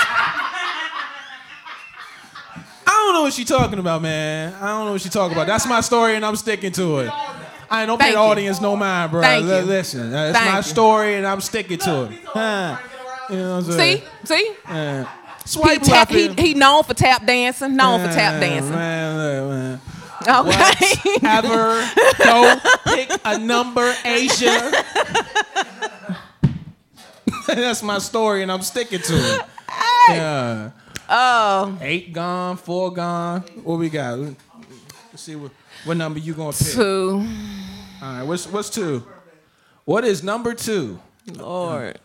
[2.86, 4.54] I don't know what she's talking about, man.
[4.56, 5.48] I don't know what she's talking about.
[5.48, 7.12] That's my story, and I'm sticking to it.
[7.70, 9.22] I don't pay the audience no mind, bro.
[9.22, 9.62] Thank you.
[9.62, 10.64] Listen, it's Thank my you.
[10.64, 12.20] story, and I'm sticking to it.
[12.26, 12.78] Huh.
[13.30, 14.54] You know what I'm See, see.
[14.68, 15.10] Yeah.
[15.44, 16.40] He, Swipe tap, left.
[16.40, 17.76] he, he known for tap dancing.
[17.76, 18.72] Known for tap dancing.
[18.72, 19.82] Man, man.
[20.28, 21.18] Okay.
[21.24, 21.90] Ever
[22.24, 24.72] go pick a number, Asia?
[27.48, 29.42] That's my story, and I'm sticking to it.
[30.10, 30.72] Yeah.
[31.10, 33.42] Oh, Eight gone, four gone.
[33.64, 34.20] What we got?
[34.20, 34.38] Let's
[35.16, 35.52] see what,
[35.84, 36.68] what number you gonna pick.
[36.68, 37.28] two.
[38.02, 39.04] All right, what's what's two?
[39.86, 41.00] What is number two?
[41.34, 42.00] Lord.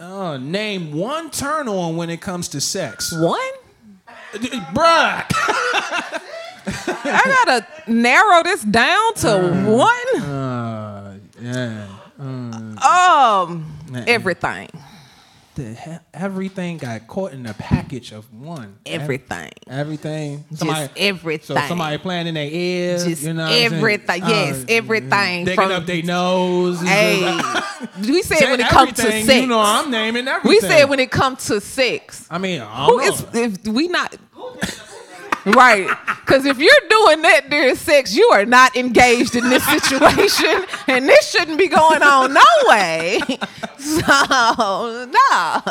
[0.00, 3.12] Oh, name one turn on when it comes to sex.
[3.12, 3.38] One?
[4.32, 5.24] Bruh.
[6.86, 10.22] I gotta narrow this down to one.
[10.22, 11.86] Uh, yeah.
[12.18, 13.66] Um,
[14.06, 14.68] everything.
[15.58, 18.76] The he- everything got caught in a package of one.
[18.86, 19.50] Everything.
[19.68, 20.44] Everything.
[20.52, 21.56] Just everything.
[21.56, 23.04] So somebody playing in their ears.
[23.04, 23.72] Just you know what I'm saying?
[23.74, 24.22] everything.
[24.22, 25.44] Yes, Uh, everything.
[25.46, 26.80] Digging From, up their nose.
[26.80, 27.40] hey,
[28.00, 29.26] we said Said when it comes to sex.
[29.34, 30.48] You know, I'm naming everything.
[30.48, 32.24] we said when it comes to sex.
[32.30, 33.40] I mean, I Who don't know.
[33.40, 34.14] is if we not
[35.54, 35.88] right?
[36.20, 41.08] Because if you're doing that during sex, you are not engaged in this situation, and
[41.08, 43.20] this shouldn't be going on no way.
[43.78, 45.62] So no.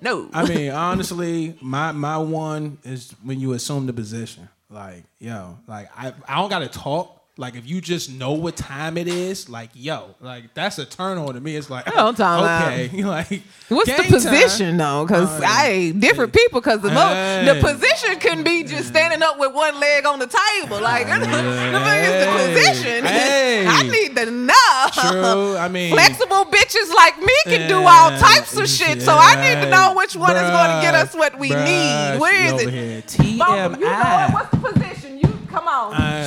[0.00, 0.30] no.
[0.32, 4.48] I mean, honestly, my my one is when you assume the position.
[4.70, 7.17] Like, yo, like I, I don't gotta talk.
[7.40, 11.18] Like if you just know what time it is, like yo, like that's a turn
[11.18, 11.54] on to me.
[11.54, 12.72] It's like know I'm talking about.
[12.72, 14.78] okay, like What's the position time.
[14.78, 15.04] though?
[15.06, 16.60] Because Oh, I different people.
[16.60, 17.14] Because the mo-
[17.44, 17.60] the Hey.
[17.62, 20.80] position can be just standing up with one leg on the table.
[20.80, 22.32] Like the thing is the
[22.74, 23.04] position.
[23.04, 23.64] Hey.
[23.68, 24.54] I need to know.
[24.92, 25.56] True.
[25.58, 29.00] I mean, Flexible bitches like me can do all types of shit.
[29.00, 31.64] So I need to know which one is going to get us what we Bruh,
[31.64, 32.20] need.
[32.20, 33.10] Where is it?
[33.12, 33.36] here.
[33.36, 34.32] Mama, you know TMI.
[34.34, 34.87] What's the position?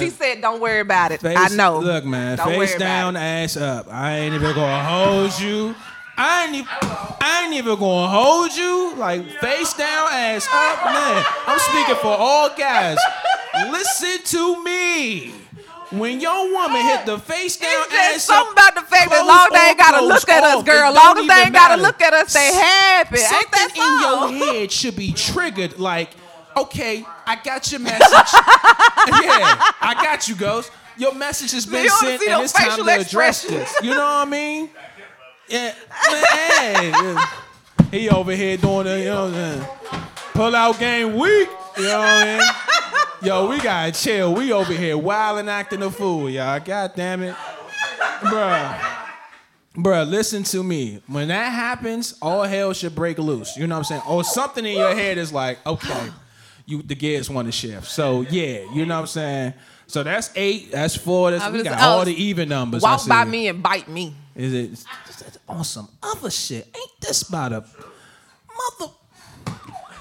[0.01, 1.79] She said, "Don't worry about it." Face, I know.
[1.79, 3.87] Look, man, Don't face down, ass up.
[3.91, 5.75] I ain't even gonna hold you.
[6.17, 8.93] I ain't, even, I ain't even gonna hold you.
[8.95, 11.25] Like face down, ass up, man.
[11.47, 12.97] I'm speaking for all guys.
[13.71, 15.33] Listen to me.
[15.91, 19.09] When your woman hit the face down, It's just ass something up, about the fact
[19.09, 20.93] that long they ain't gotta look at us, girl.
[20.93, 23.17] Long as they ain't gotta look at us, they happy.
[23.17, 25.79] Ain't Something that in your head should be triggered.
[25.79, 26.11] Like,
[26.57, 28.01] okay, I got your message.
[28.07, 30.71] yeah, I got you, Ghost.
[30.97, 33.73] Your message has been sent, and it's time to address this.
[33.81, 34.69] You know what I mean?
[35.49, 35.73] Yeah,
[36.09, 37.29] man, hey, yeah.
[37.91, 39.65] he over here doing the, you know what I'm saying?
[40.33, 41.49] Pull out game week.
[41.75, 42.47] You know what I mean?
[43.21, 44.33] Yo, we gotta chill.
[44.33, 46.61] We over here wilding, acting a fool, y'all.
[46.61, 47.35] God damn it,
[48.21, 48.91] bruh.
[49.75, 51.01] Bruh, listen to me.
[51.07, 53.55] When that happens, all hell should break loose.
[53.57, 54.01] You know what I'm saying?
[54.07, 56.11] Or something in your head is like, okay,
[56.71, 57.87] you the gears want to shift.
[57.87, 59.53] So yeah, you know what I'm saying?
[59.87, 62.81] So that's eight, that's four, that's we got all the even numbers.
[62.81, 64.15] Walk by me and bite me.
[64.35, 64.85] Is it
[65.21, 66.67] it on some other shit?
[66.75, 68.93] Ain't this about a mother?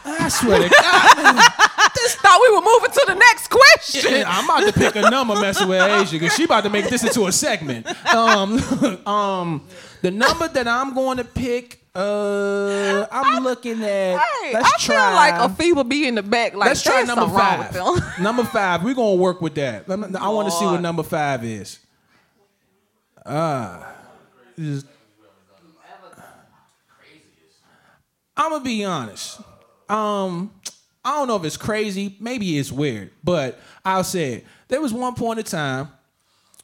[0.03, 4.13] I swear to God, Just thought we were moving to the next question.
[4.13, 6.89] Yeah, I'm about to pick a number messing with Asia because she about to make
[6.89, 7.87] this into a segment.
[8.15, 8.59] Um,
[9.07, 9.67] um,
[10.01, 14.19] the number that I'm going to pick, uh, I'm looking at.
[14.19, 14.95] Hey, let's I try.
[14.97, 16.55] feel like a fever be in the back.
[16.55, 18.19] Like let's try number five.
[18.21, 18.83] number five.
[18.85, 19.89] We're gonna work with that.
[19.89, 21.79] Me- I want to see what number five is.
[23.27, 23.93] Ah,
[24.57, 24.85] is-
[28.37, 29.41] I'm gonna be honest.
[29.89, 30.51] Um,
[31.05, 32.17] I don't know if it's crazy.
[32.21, 34.47] Maybe it's weird, but I'll say it.
[34.69, 35.89] There was one point in time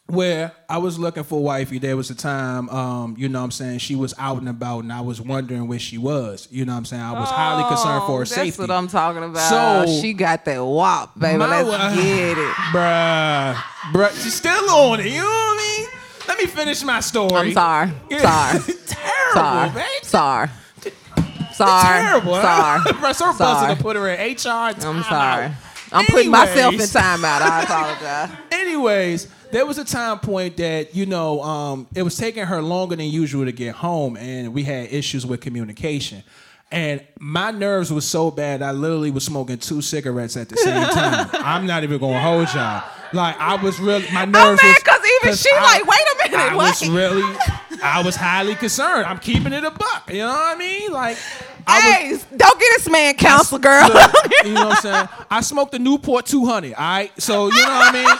[0.09, 1.79] where I was looking for wifey.
[1.79, 4.81] There was a time, um, you know what I'm saying, she was out and about
[4.85, 6.47] and I was wondering where she was.
[6.51, 7.03] You know what I'm saying?
[7.03, 8.61] I was highly concerned for her Oh, That's safety.
[8.63, 9.87] what I'm talking about.
[9.87, 11.39] So- she got that wop, baby.
[11.39, 12.55] Let's wa- get it.
[12.73, 13.55] Bruh.
[13.93, 14.23] Bruh.
[14.23, 15.07] She's still on it.
[15.07, 15.89] You know what I mean?
[16.29, 17.35] Let me finish my story.
[17.35, 17.91] I'm sorry.
[18.11, 18.59] Yeah.
[18.59, 18.75] Sorry.
[18.87, 19.71] Terrible, Sorry.
[19.75, 19.87] man.
[20.03, 20.49] Sorry.
[21.53, 21.99] Sorry.
[21.99, 22.35] Terrible.
[22.35, 22.81] Sorry.
[22.93, 23.75] Bruh, Sorry.
[23.77, 24.49] to put her in HR.
[24.87, 25.51] I'm sorry.
[25.93, 26.93] I'm putting myself in Anyways.
[26.93, 27.41] timeout.
[27.43, 28.31] I apologize.
[28.53, 32.95] Anyways, there was a time point that you know um, it was taking her longer
[32.95, 36.23] than usual to get home, and we had issues with communication.
[36.71, 40.87] And my nerves were so bad, I literally was smoking two cigarettes at the same
[40.91, 41.31] time.
[41.33, 42.83] I'm not even gonna hold y'all.
[43.15, 44.35] Like I was really, my nerves.
[44.35, 46.79] I'm mad was- because even she I- like, wait a minute, I what?
[46.81, 47.23] was really,
[47.83, 49.07] I was highly concerned.
[49.07, 50.11] I'm keeping it a buck.
[50.13, 50.93] You know what I mean?
[50.93, 51.17] Like,
[51.67, 53.89] I was, hey, don't get this man counsel, girl.
[53.95, 54.13] Look,
[54.45, 55.09] you know what I'm saying?
[55.31, 56.75] I smoked the Newport 200.
[56.75, 58.19] All right, so you know what I mean.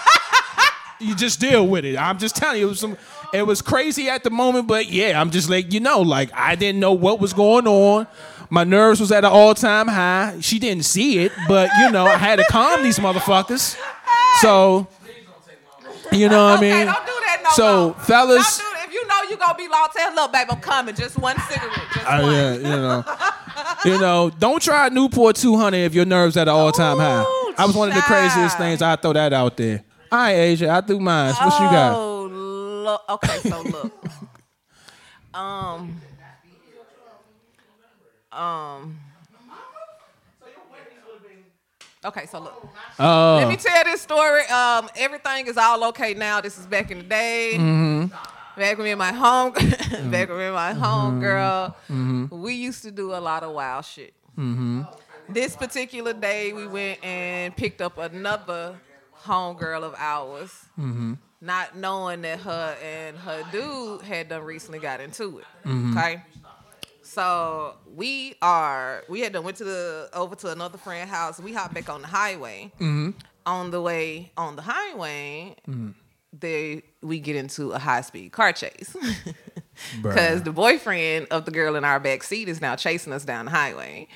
[1.01, 1.97] You just deal with it.
[1.99, 2.97] I'm just telling you, it was some.
[3.35, 6.55] It was crazy at the moment, but yeah, I'm just like you know, like I
[6.55, 8.07] didn't know what was going on.
[8.49, 10.39] My nerves was at an all time high.
[10.41, 13.77] She didn't see it, but you know, I had to calm these motherfuckers.
[14.41, 14.87] So,
[16.13, 16.87] you know what I mean?
[16.87, 17.95] don't do that no so, more.
[18.01, 18.77] fellas, Don't do.
[18.87, 20.95] If you know you gonna be long, tell look, babe, I'm coming.
[20.95, 21.73] Just one cigarette.
[21.93, 22.33] Just Uh, one.
[22.33, 23.05] yeah, you know.
[23.85, 27.25] You know, don't try Newport 200 if your nerves at an all time high.
[27.59, 28.81] I was one of the craziest things.
[28.83, 29.83] I throw that out there.
[30.13, 31.35] All right, Asia, I threw mine.
[31.35, 31.97] What you got?
[31.97, 33.03] Oh, look.
[33.09, 34.05] Okay, so look.
[35.35, 36.01] um.
[38.31, 39.01] Um.
[42.05, 42.69] Okay, so look.
[43.01, 43.37] Oh.
[43.41, 44.43] Let me tell this story.
[44.43, 46.41] Um, everything is all okay now.
[46.41, 47.55] This is back in the day.
[47.55, 48.07] Mm-hmm.
[48.57, 49.53] Back when me and my home,
[50.11, 52.27] back when me and my home girl, mm-hmm.
[52.31, 54.15] we used to do a lot of wild shit.
[54.39, 54.83] Mm-hmm.
[55.29, 58.77] This particular day, we went and picked up another
[59.27, 61.15] homegirl of ours, Mm-hmm.
[61.41, 65.45] not knowing that her and her dude had done recently got into it.
[65.65, 65.93] Mhm.
[65.97, 66.23] Okay.
[67.03, 71.39] So we are we had done went to the over to another friend house.
[71.41, 72.73] We hopped back on the highway.
[72.81, 73.11] Mm-hmm.
[73.47, 75.95] On the way on the highway, Mm.
[76.33, 78.95] they we get into a high speed car chase.
[80.03, 83.45] Because the boyfriend of the girl in our back seat is now chasing us down
[83.45, 84.09] the highway.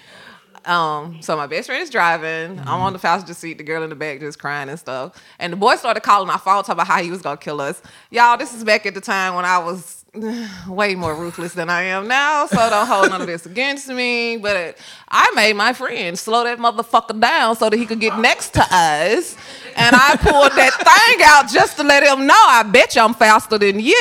[0.65, 2.59] Um, so my best friend is driving.
[2.61, 5.21] I'm on the passenger seat, the girl in the back just crying and stuff.
[5.39, 7.83] And the boy started calling my phone, talking about how he was gonna kill us.
[8.11, 10.05] Y'all, this is back at the time when I was
[10.69, 12.47] way more ruthless than I am now.
[12.47, 14.37] So don't hold none of this against me.
[14.37, 14.77] But
[15.09, 18.67] I made my friend slow that motherfucker down so that he could get next to
[18.71, 19.37] us.
[19.77, 20.75] And I pulled that
[21.17, 22.35] thing out just to let him know.
[22.35, 23.95] I bet you I'm faster than you.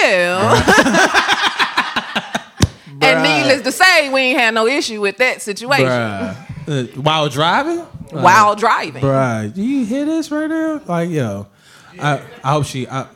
[3.02, 5.88] and needless to say, we ain't had no issue with that situation.
[5.88, 6.49] Bruh.
[6.70, 7.80] Uh, while driving?
[8.12, 9.02] While driving.
[9.02, 10.82] Bruh, do you hear this right now?
[10.86, 11.48] Like, yo,
[12.00, 13.08] I, I hope she, I,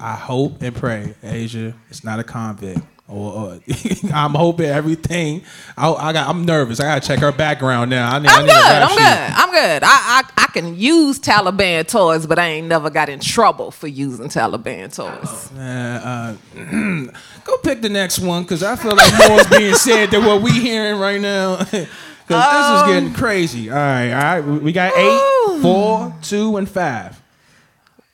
[0.00, 2.80] I hope and pray, Asia, it's not a convict.
[3.08, 3.60] Or, or
[4.14, 5.42] I'm hoping everything.
[5.76, 6.28] I, I got.
[6.28, 6.78] I'm nervous.
[6.78, 8.14] I gotta check her background now.
[8.14, 8.64] I need, I I'm need good.
[8.64, 9.36] I'm good.
[9.36, 9.82] I'm good.
[9.82, 13.88] I, I I can use Taliban toys, but I ain't never got in trouble for
[13.88, 15.50] using Taliban toys.
[15.58, 17.10] Uh, uh,
[17.44, 20.40] go pick the next one because I feel like more is being said than what
[20.40, 21.66] we hearing right now.
[22.30, 23.70] Because this is Um, getting crazy.
[23.70, 24.62] All right, all right.
[24.62, 27.20] We got eight, four, two, and five.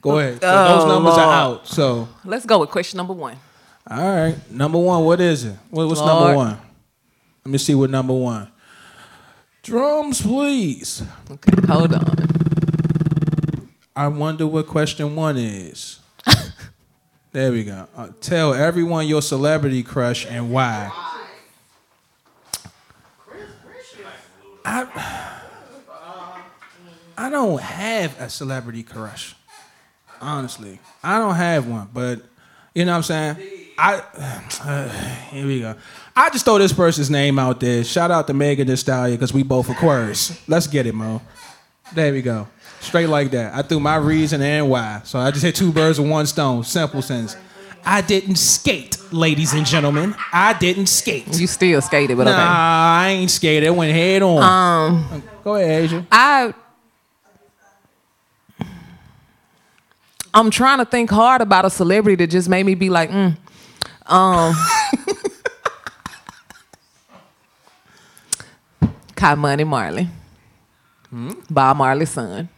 [0.00, 0.40] Go ahead.
[0.40, 1.20] So those Oh, numbers Lord.
[1.26, 1.66] are out.
[1.68, 3.36] So Let's go with question number one.
[3.90, 5.04] all right, number one.
[5.04, 5.54] What is it?
[5.70, 6.58] What, what's number one?
[7.44, 8.48] Let me see what number one.
[9.62, 11.02] Drums, please.
[11.30, 12.16] Okay, hold on.
[13.94, 15.98] I wonder what question one is.
[17.32, 17.86] there we go.
[17.96, 20.90] Uh, tell everyone your celebrity crush and why.
[24.66, 25.32] I,
[27.16, 29.36] I don't have a celebrity crush.
[30.20, 31.88] Honestly, I don't have one.
[31.94, 32.22] But
[32.74, 33.02] you know what I'm
[33.36, 33.36] saying.
[33.78, 34.02] I
[34.64, 34.88] uh,
[35.30, 35.76] here we go.
[36.16, 37.84] I just throw this person's name out there.
[37.84, 40.48] Shout out to Megan Thee Stallion because we both Aquarius.
[40.48, 41.22] Let's get it, Mo.
[41.94, 42.48] There we go.
[42.80, 43.54] Straight like that.
[43.54, 45.00] I threw my reason and why.
[45.04, 46.64] So I just hit two birds with one stone.
[46.64, 47.36] Simple sense.
[47.88, 50.14] I didn't skate, ladies and gentlemen.
[50.32, 51.38] I didn't skate.
[51.38, 52.40] You still skated, but nah, okay.
[52.42, 53.68] I ain't skated.
[53.68, 54.42] I went head on.
[54.42, 56.06] Um, Go ahead, Asia.
[56.10, 56.52] I
[60.34, 63.34] I'm trying to think hard about a celebrity that just made me be like, mm.
[64.04, 64.54] um,
[69.16, 70.08] Ky-Mani Marley,
[71.08, 71.30] Hmm?
[71.48, 72.50] Bob Marley's son.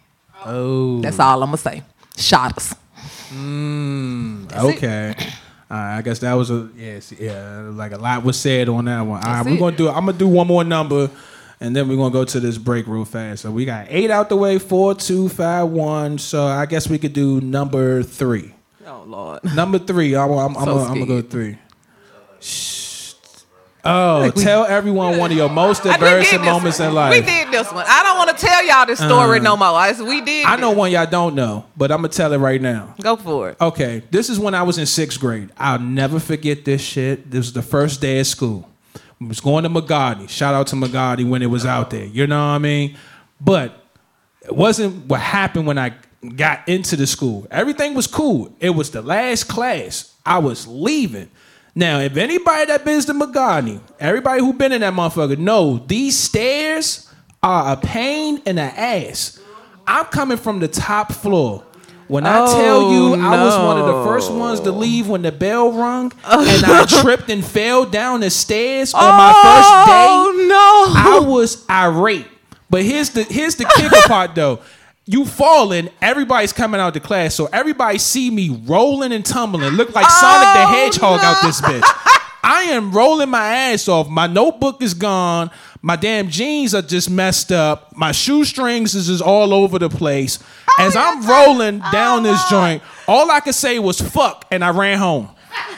[0.44, 1.82] Oh, That's all I'm gonna say.
[2.16, 2.74] Shot us.
[3.30, 5.14] Mm, okay.
[5.70, 7.68] Right, I guess that was a yes, yeah.
[7.72, 9.22] Like a lot was said on that one.
[9.22, 9.88] All right, we're gonna do.
[9.88, 11.10] I'm gonna do one more number,
[11.60, 13.42] and then we're gonna go to this break real fast.
[13.42, 16.16] So we got eight out the way, four, two, five, one.
[16.16, 18.54] So I guess we could do number three.
[18.86, 19.44] Oh Lord.
[19.54, 20.16] Number three.
[20.16, 21.58] I'm, I'm, I'm, gonna, I'm gonna go three.
[22.40, 22.87] Shh.
[23.88, 26.88] Oh, Like we- tell everyone one of your most I- we did embarrassing moments one.
[26.88, 27.10] in life.
[27.12, 27.84] We did this one.
[27.88, 29.68] I don't want to tell y'all this story Uh, no more.
[29.68, 30.44] I, we did.
[30.46, 32.94] I know one y'all don't know, but I'm gonna tell it right now.
[33.00, 33.56] Go for it.
[33.60, 35.50] Okay, this is when I was in sixth grade.
[35.56, 37.30] I'll never forget this shit.
[37.30, 38.68] This was the first day of school.
[39.20, 40.28] I was going to Magadi.
[40.28, 42.04] Shout out to Magadi when it was out there.
[42.04, 42.96] You know what I mean?
[43.40, 43.82] But
[44.42, 45.94] it wasn't what happened when I
[46.36, 47.46] got into the school.
[47.50, 48.54] Everything was cool.
[48.60, 50.12] It was the last class.
[50.26, 51.30] I was leaving.
[51.78, 56.18] Now, if anybody that been to Magani, everybody who been in that motherfucker know these
[56.18, 57.08] stairs
[57.40, 59.38] are a pain in the ass.
[59.86, 61.62] I'm coming from the top floor.
[62.08, 65.22] When I tell you Oh, I was one of the first ones to leave when
[65.22, 69.42] the bell rung oh, and I tripped and fell down the stairs on my oh,
[69.44, 70.06] first day.
[70.08, 71.00] Oh no.
[71.00, 72.26] I was irate.
[72.68, 74.58] But here's the here's the kicker part though.
[75.10, 79.94] You falling, everybody's coming out the class, so everybody see me rolling and tumbling, look
[79.94, 81.82] like Sonic the Hedgehog out this bitch.
[82.42, 84.10] I am rolling my ass off.
[84.10, 85.50] My notebook is gone.
[85.80, 87.96] My damn jeans are just messed up.
[87.96, 90.38] My shoestrings is just all over the place.
[90.78, 94.98] As I'm rolling down this joint, all I could say was fuck, and I ran
[94.98, 95.30] home.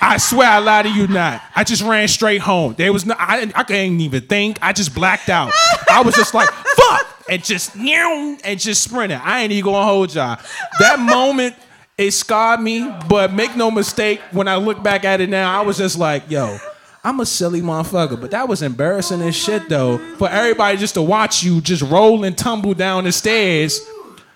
[0.03, 1.41] I swear I lie to you not.
[1.55, 2.75] I just ran straight home.
[2.77, 4.59] There was no, I, I couldn't even think.
[4.61, 5.53] I just blacked out.
[5.89, 9.21] I was just like, fuck, and just, and just sprinted.
[9.23, 10.39] I ain't even gonna hold y'all.
[10.81, 11.55] That moment,
[11.97, 15.65] it scarred me, but make no mistake, when I look back at it now, I
[15.65, 16.59] was just like, yo,
[17.05, 18.21] I'm a silly motherfucker.
[18.21, 22.25] But that was embarrassing as shit, though, for everybody just to watch you just roll
[22.25, 23.81] and tumble down the stairs.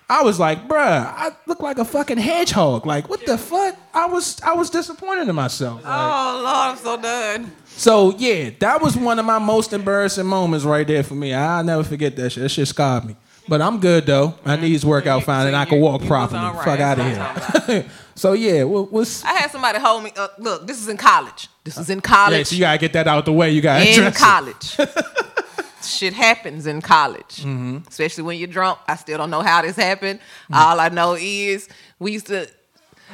[0.07, 2.85] I was like, bruh, I look like a fucking hedgehog.
[2.85, 3.75] Like, what the fuck?
[3.91, 5.83] I was I was disappointed in myself.
[5.83, 7.51] Like, Oh Lord, I'm so done.
[7.77, 11.33] So yeah, that was one of my most embarrassing moments right there for me.
[11.33, 12.43] I'll never forget that shit.
[12.43, 13.15] That shit scarred me.
[13.47, 14.33] But I'm good though.
[14.43, 16.39] My knees work out fine and I can walk properly.
[16.41, 16.65] right.
[16.65, 17.85] Fuck out of here.
[18.15, 20.11] so yeah, what, what's I had somebody hold me.
[20.17, 21.47] Uh, look, this is in college.
[21.63, 22.37] This is in college.
[22.37, 23.51] yeah, so you gotta get that out the way.
[23.51, 24.77] You gotta in college.
[25.83, 27.87] Shit happens in college, Mm-hmm.
[27.87, 28.79] especially when you're drunk.
[28.87, 30.19] I still don't know how this happened.
[30.51, 31.69] All I know is
[31.99, 32.47] we used to.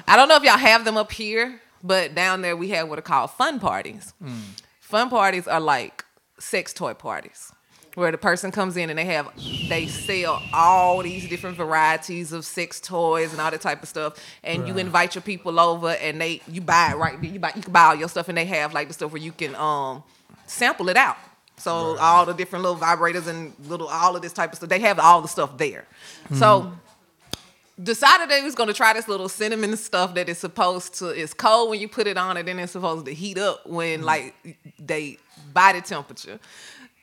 [0.07, 2.99] I don't know if y'all have them up here, but down there we have what
[2.99, 4.13] are called fun parties.
[4.23, 4.61] Mm.
[4.79, 6.05] Fun parties are like
[6.39, 7.51] sex toy parties.
[7.95, 9.29] Where the person comes in and they have
[9.67, 14.13] they sell all these different varieties of sex toys and all that type of stuff,
[14.45, 17.29] and you invite your people over and they you buy it right there.
[17.29, 19.21] You buy you can buy all your stuff and they have like the stuff where
[19.21, 20.03] you can um
[20.47, 21.17] sample it out.
[21.57, 24.69] So all the different little vibrators and little all of this type of stuff.
[24.69, 25.85] They have all the stuff there.
[26.35, 26.71] So
[27.81, 31.69] decided they was gonna try this little cinnamon stuff that is supposed to it's cold
[31.69, 34.07] when you put it on and then it's supposed to heat up when mm-hmm.
[34.07, 35.17] like they
[35.53, 36.39] body temperature.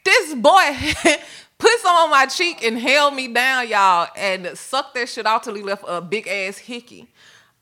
[0.05, 0.77] This boy
[1.59, 5.43] put some on my cheek and held me down, y'all, and sucked that shit out
[5.43, 7.09] till he left a big ass hickey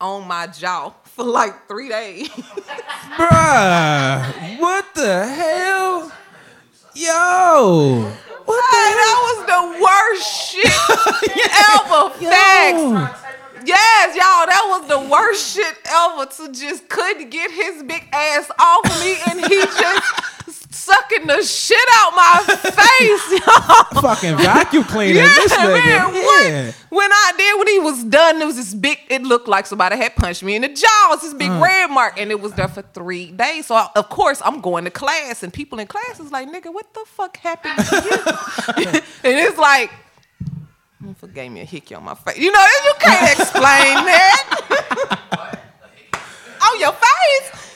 [0.01, 2.29] on my jaw for like three days.
[2.29, 3.31] Bruh,
[4.61, 6.13] what the hell?
[6.95, 8.13] Yo.
[8.47, 10.65] What Hey, that was the worst shit
[11.75, 12.11] ever.
[12.31, 13.23] Facts.
[13.67, 18.51] Yes, y'all, that was the worst shit ever to just couldn't get his big ass
[18.59, 20.36] off of me and he just
[20.87, 24.03] sucking the shit out my face, y'all.
[24.03, 25.21] fucking vacuum cleaner?
[25.21, 25.85] Yeah, this nigga.
[25.85, 26.15] man.
[26.15, 26.47] What?
[26.47, 26.73] Yeah.
[26.89, 28.99] When I did, when he was done, it was this big.
[29.09, 31.07] It looked like somebody had punched me in the jaw.
[31.07, 31.61] It was this big uh.
[31.61, 33.67] red mark, and it was there for three days.
[33.67, 36.73] So I, of course I'm going to class, and people in class is like, "Nigga,
[36.73, 38.85] what the fuck happened to you?"
[39.25, 39.91] and it's like.
[41.03, 42.39] Motherfucker gave me a hickey on my face.
[42.39, 45.61] You know, you can't explain that.
[46.63, 47.76] on your face.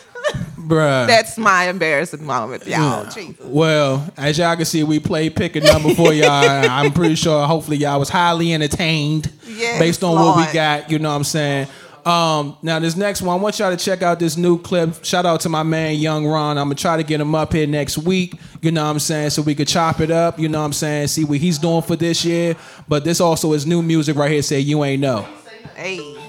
[0.57, 1.07] Bruh.
[1.07, 3.11] That's my embarrassing moment, y'all.
[3.11, 3.45] Jesus.
[3.45, 6.29] Well, as y'all can see, we played pick a number for y'all.
[6.71, 10.91] I'm pretty sure, hopefully, y'all was highly entertained Yes, based on what we got.
[10.91, 11.69] You know what I'm saying?
[12.05, 15.05] Um, now, this next one, I want y'all to check out this new clip.
[15.05, 16.57] Shout out to my man, Yung Ron.
[16.57, 18.35] I'm going to try to get him up here next week.
[18.63, 19.31] You know what I'm saying?
[19.31, 20.39] So we could chop it up.
[20.39, 21.09] You know what I'm saying?
[21.09, 22.57] See what he's doing for this year.
[22.89, 24.43] But this also is new music right here.
[24.43, 25.27] Say, You Ain't Know.
[25.75, 26.20] Hey.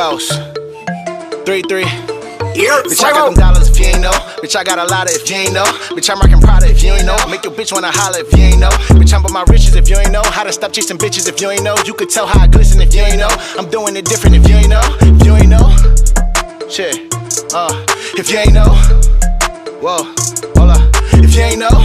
[0.00, 1.44] 12s.
[1.44, 1.82] 3 3.
[2.56, 4.16] Yeah, bitch, I got them dollars if you ain't know.
[4.40, 5.64] Bitch, I got a lot if you ain't know.
[5.92, 7.18] Bitch, I'm rocking Prada if you ain't know.
[7.28, 8.70] Make your bitch wanna holler if you ain't know.
[8.96, 10.22] Bitch, I'm about my riches if you ain't know.
[10.24, 11.76] How to stop chasing bitches if you ain't know.
[11.84, 13.28] You could tell how I glisten if you ain't know.
[13.58, 14.80] I'm doing it different if you ain't know.
[15.02, 15.68] If you ain't know.
[16.70, 16.96] Shit.
[17.52, 17.68] Uh,
[18.16, 18.72] if you ain't know.
[19.84, 20.08] Whoa.
[20.56, 20.90] Hold up.
[21.20, 21.76] If you ain't know.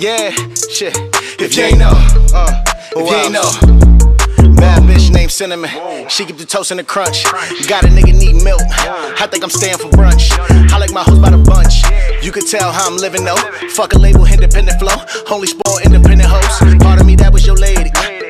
[0.00, 0.34] Yeah.
[0.68, 0.98] Shit.
[1.38, 1.94] If you ain't know.
[2.34, 2.64] Uh,
[2.96, 3.83] if you ain't know.
[4.56, 5.70] Bad bitch named Cinnamon.
[6.08, 7.24] She keep the toast in the crunch.
[7.68, 8.62] Got a nigga need milk.
[9.20, 10.30] I think I'm staying for brunch.
[10.70, 11.82] I like my hoes by the bunch.
[12.24, 13.36] You could tell how I'm living though.
[13.74, 14.96] Fuck a label, independent flow.
[15.30, 16.78] Only spoil independent hoes.
[16.82, 17.73] Part of me that was your lady.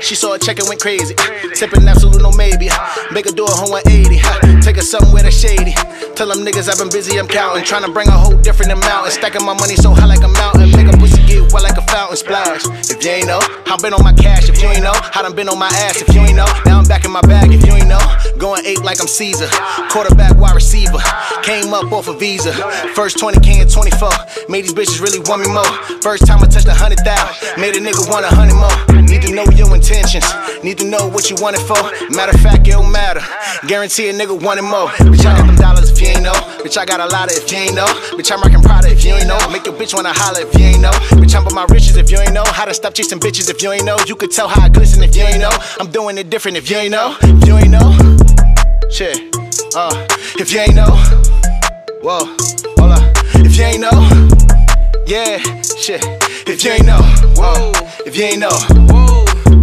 [0.05, 1.15] She saw a check and went crazy.
[1.57, 2.69] Tipping absolute no maybe.
[3.11, 4.21] Make her do a whole 180.
[4.61, 5.73] Take her somewhere that's shady.
[6.13, 7.65] Tell them niggas I've been busy, I'm counting.
[7.65, 9.09] Trying to bring a whole different amount.
[9.09, 10.69] And stacking my money so high like a mountain.
[10.77, 12.69] Make a pussy get wet like a fountain splash.
[12.93, 14.51] If you ain't know, I've been on my cash.
[14.51, 15.97] If you ain't know, I done been on my ass.
[15.97, 17.49] If you ain't know, now I'm back in my bag.
[17.57, 18.05] If you ain't know,
[18.37, 19.49] going eight like I'm Caesar.
[19.89, 21.01] Quarterback, wide receiver.
[21.43, 22.53] Came up off a visa.
[22.93, 24.53] First 20k and 24.
[24.53, 25.65] Made these bitches really want me more.
[26.05, 27.57] First time I touched a hundred thousand.
[27.57, 29.03] Made a nigga want a hundred more.
[29.09, 30.27] Need to know your intentions.
[30.65, 31.79] Need to know what you want it for.
[32.15, 33.21] Matter of fact, it don't matter.
[33.67, 34.89] Guarantee a nigga want it more.
[35.11, 36.33] Bitch, I got them dollars if you ain't know.
[36.63, 37.87] Bitch, I got a lot of if you ain't know.
[38.17, 39.39] Bitch, I'm rockin' Prada if you ain't know.
[39.51, 40.91] Make your bitch wanna holler if you ain't know.
[41.21, 42.45] Bitch, I'm my riches if you ain't know.
[42.45, 43.97] How to stop chasing bitches if you ain't know.
[44.07, 45.53] You could tell how I glisten if you ain't know.
[45.79, 47.17] I'm doing it different if you ain't know.
[47.23, 47.95] If you ain't know.
[48.91, 49.35] Shit.
[49.77, 50.07] Uh,
[50.39, 50.91] if you ain't know.
[52.03, 52.25] Whoa.
[52.79, 53.13] Hold up.
[53.47, 53.99] If you ain't know.
[55.07, 55.39] Yeah.
[55.63, 56.03] Shit.
[56.49, 57.03] If you ain't know.
[57.37, 57.73] Whoa.
[58.07, 58.57] If you ain't know.
[58.91, 59.54] Whoa.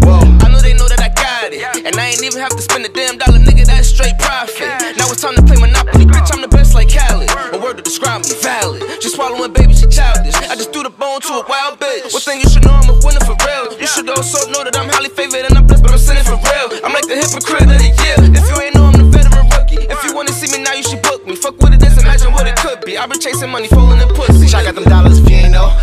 [1.92, 4.96] And I ain't even have to spend a damn dollar, nigga, that's straight profit.
[4.96, 7.28] Now it's time to play Monopoly, bitch, I'm the best like Khaled.
[7.52, 8.80] A word to describe me, valid.
[9.04, 10.32] Just swallowing baby, she childish.
[10.48, 12.16] I just threw the bone to a wild bitch.
[12.16, 13.76] One thing you should know, I'm a winner for real.
[13.76, 16.40] You should also know that I'm highly favored and I'm blessed, but I'm sinning for
[16.40, 16.80] real.
[16.80, 18.16] I'm like the hypocrite of the year.
[18.40, 19.84] If you ain't know, I'm the veteran rookie.
[19.92, 21.36] If you wanna see me now, you should book me.
[21.36, 22.96] Fuck what it is, imagine what it could be.
[22.96, 24.31] I've been chasing money, falling in pussy.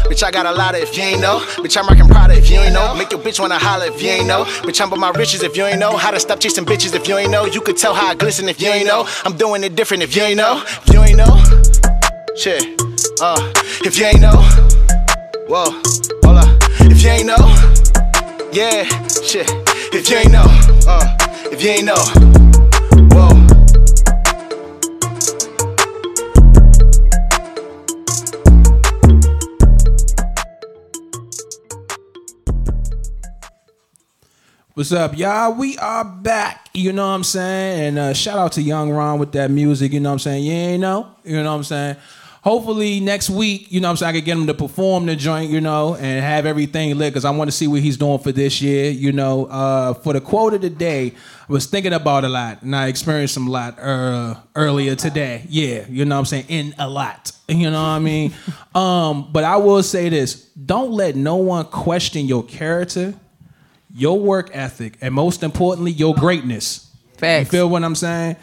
[0.08, 1.40] Bitch, I got a lot of if you ain't know.
[1.58, 2.94] Bitch, I'm rockin' Prada if you ain't know.
[2.94, 4.44] Make your bitch wanna holler if you ain't know.
[4.64, 5.96] Bitch, I'm about my riches if you ain't know.
[5.98, 7.44] How to stop chasing bitches if you ain't know.
[7.44, 9.06] You could tell how I glisten if you ain't know.
[9.24, 10.62] I'm doing it different if you ain't know.
[10.64, 11.36] If you ain't know.
[12.36, 12.64] Shit.
[13.20, 13.52] Uh,
[13.84, 14.40] if you ain't know.
[15.46, 15.70] Whoa,
[16.24, 16.58] hold up.
[16.80, 17.44] If you ain't know.
[18.50, 19.46] Yeah, shit.
[19.92, 20.46] If you ain't know.
[20.86, 21.16] Uh,
[21.52, 22.02] if you ain't know.
[23.14, 23.47] Whoa.
[34.78, 35.54] What's up, y'all?
[35.54, 36.68] We are back.
[36.72, 37.88] You know what I'm saying?
[37.88, 39.92] And uh, shout out to Yung Ron with that music.
[39.92, 40.44] You know what I'm saying?
[40.44, 41.16] You ain't know?
[41.24, 41.96] You know what I'm saying?
[42.42, 45.16] Hopefully next week, you know what I'm saying, I can get him to perform the
[45.16, 48.20] joint, you know, and have everything lit because I want to see what he's doing
[48.20, 48.88] for this year.
[48.92, 51.08] You know, uh, for the quote of the day,
[51.48, 55.44] I was thinking about a lot and I experienced some lot uh, earlier today.
[55.48, 56.44] Yeah, you know what I'm saying?
[56.50, 57.32] In a lot.
[57.48, 58.32] You know what I mean?
[58.76, 63.14] um, but I will say this don't let no one question your character
[63.94, 66.90] your work ethic, and most importantly, your greatness.
[67.16, 67.46] Facts.
[67.46, 68.36] You feel what I'm saying?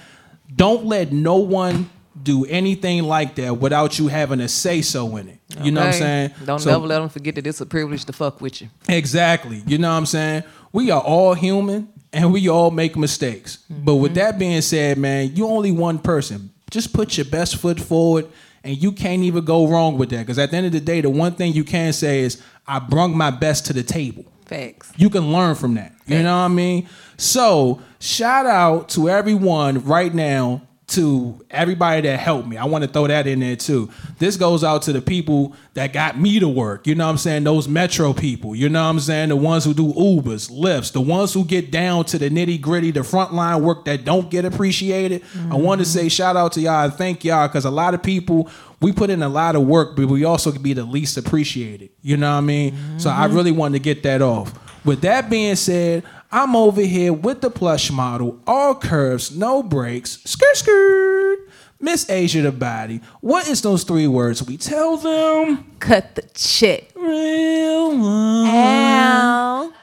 [0.55, 1.89] Don't let no one
[2.21, 5.39] do anything like that without you having a say so in it.
[5.61, 6.31] You know what I'm saying?
[6.45, 8.69] Don't So- never let them forget that it's a privilege to fuck with you.
[8.87, 9.63] Exactly.
[9.67, 10.43] You know what I'm saying?
[10.71, 13.59] We are all human and we all make mistakes.
[13.69, 14.19] But with mm-hmm.
[14.19, 16.51] that being said, man, you only one person.
[16.71, 18.27] Just put your best foot forward
[18.63, 20.19] and you can't even go wrong with that.
[20.19, 22.79] Because at the end of the day, the one thing you can say is, I
[22.79, 24.25] brung my best to the table.
[24.45, 24.91] Facts.
[24.97, 25.93] You can learn from that.
[26.07, 26.87] You know what I mean?
[27.17, 32.57] So, shout out to everyone right now, to everybody that helped me.
[32.57, 33.89] I want to throw that in there too.
[34.19, 36.85] This goes out to the people that got me to work.
[36.85, 37.43] You know what I'm saying?
[37.43, 38.55] Those metro people.
[38.55, 39.29] You know what I'm saying?
[39.29, 42.91] The ones who do Ubers, Lyfts, the ones who get down to the nitty gritty,
[42.91, 45.23] the frontline work that don't get appreciated.
[45.23, 45.63] I mm-hmm.
[45.63, 48.49] want to say shout out to y'all and thank y'all because a lot of people
[48.85, 51.89] we put in a lot of work, but we also be the least appreciated.
[52.03, 52.99] You know what I mean?
[52.99, 53.35] So I mm-hmm.
[53.35, 54.53] really wanted to get that off.
[54.85, 60.21] With that being said, I'm over here with the plush model, all curves, no breaks,
[60.23, 61.39] skirt skirt.
[61.79, 63.01] Miss Asia the body.
[63.21, 65.65] What is those three words we tell them?
[65.79, 66.83] Cut the check.
[66.95, 68.47] Real one.
[68.47, 69.73] Ow.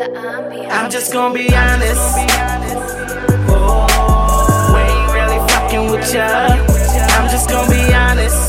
[0.00, 2.00] I'm just gonna be honest.
[3.50, 6.46] Oh, we ain't really fucking with ya.
[7.16, 8.47] I'm just gonna be honest.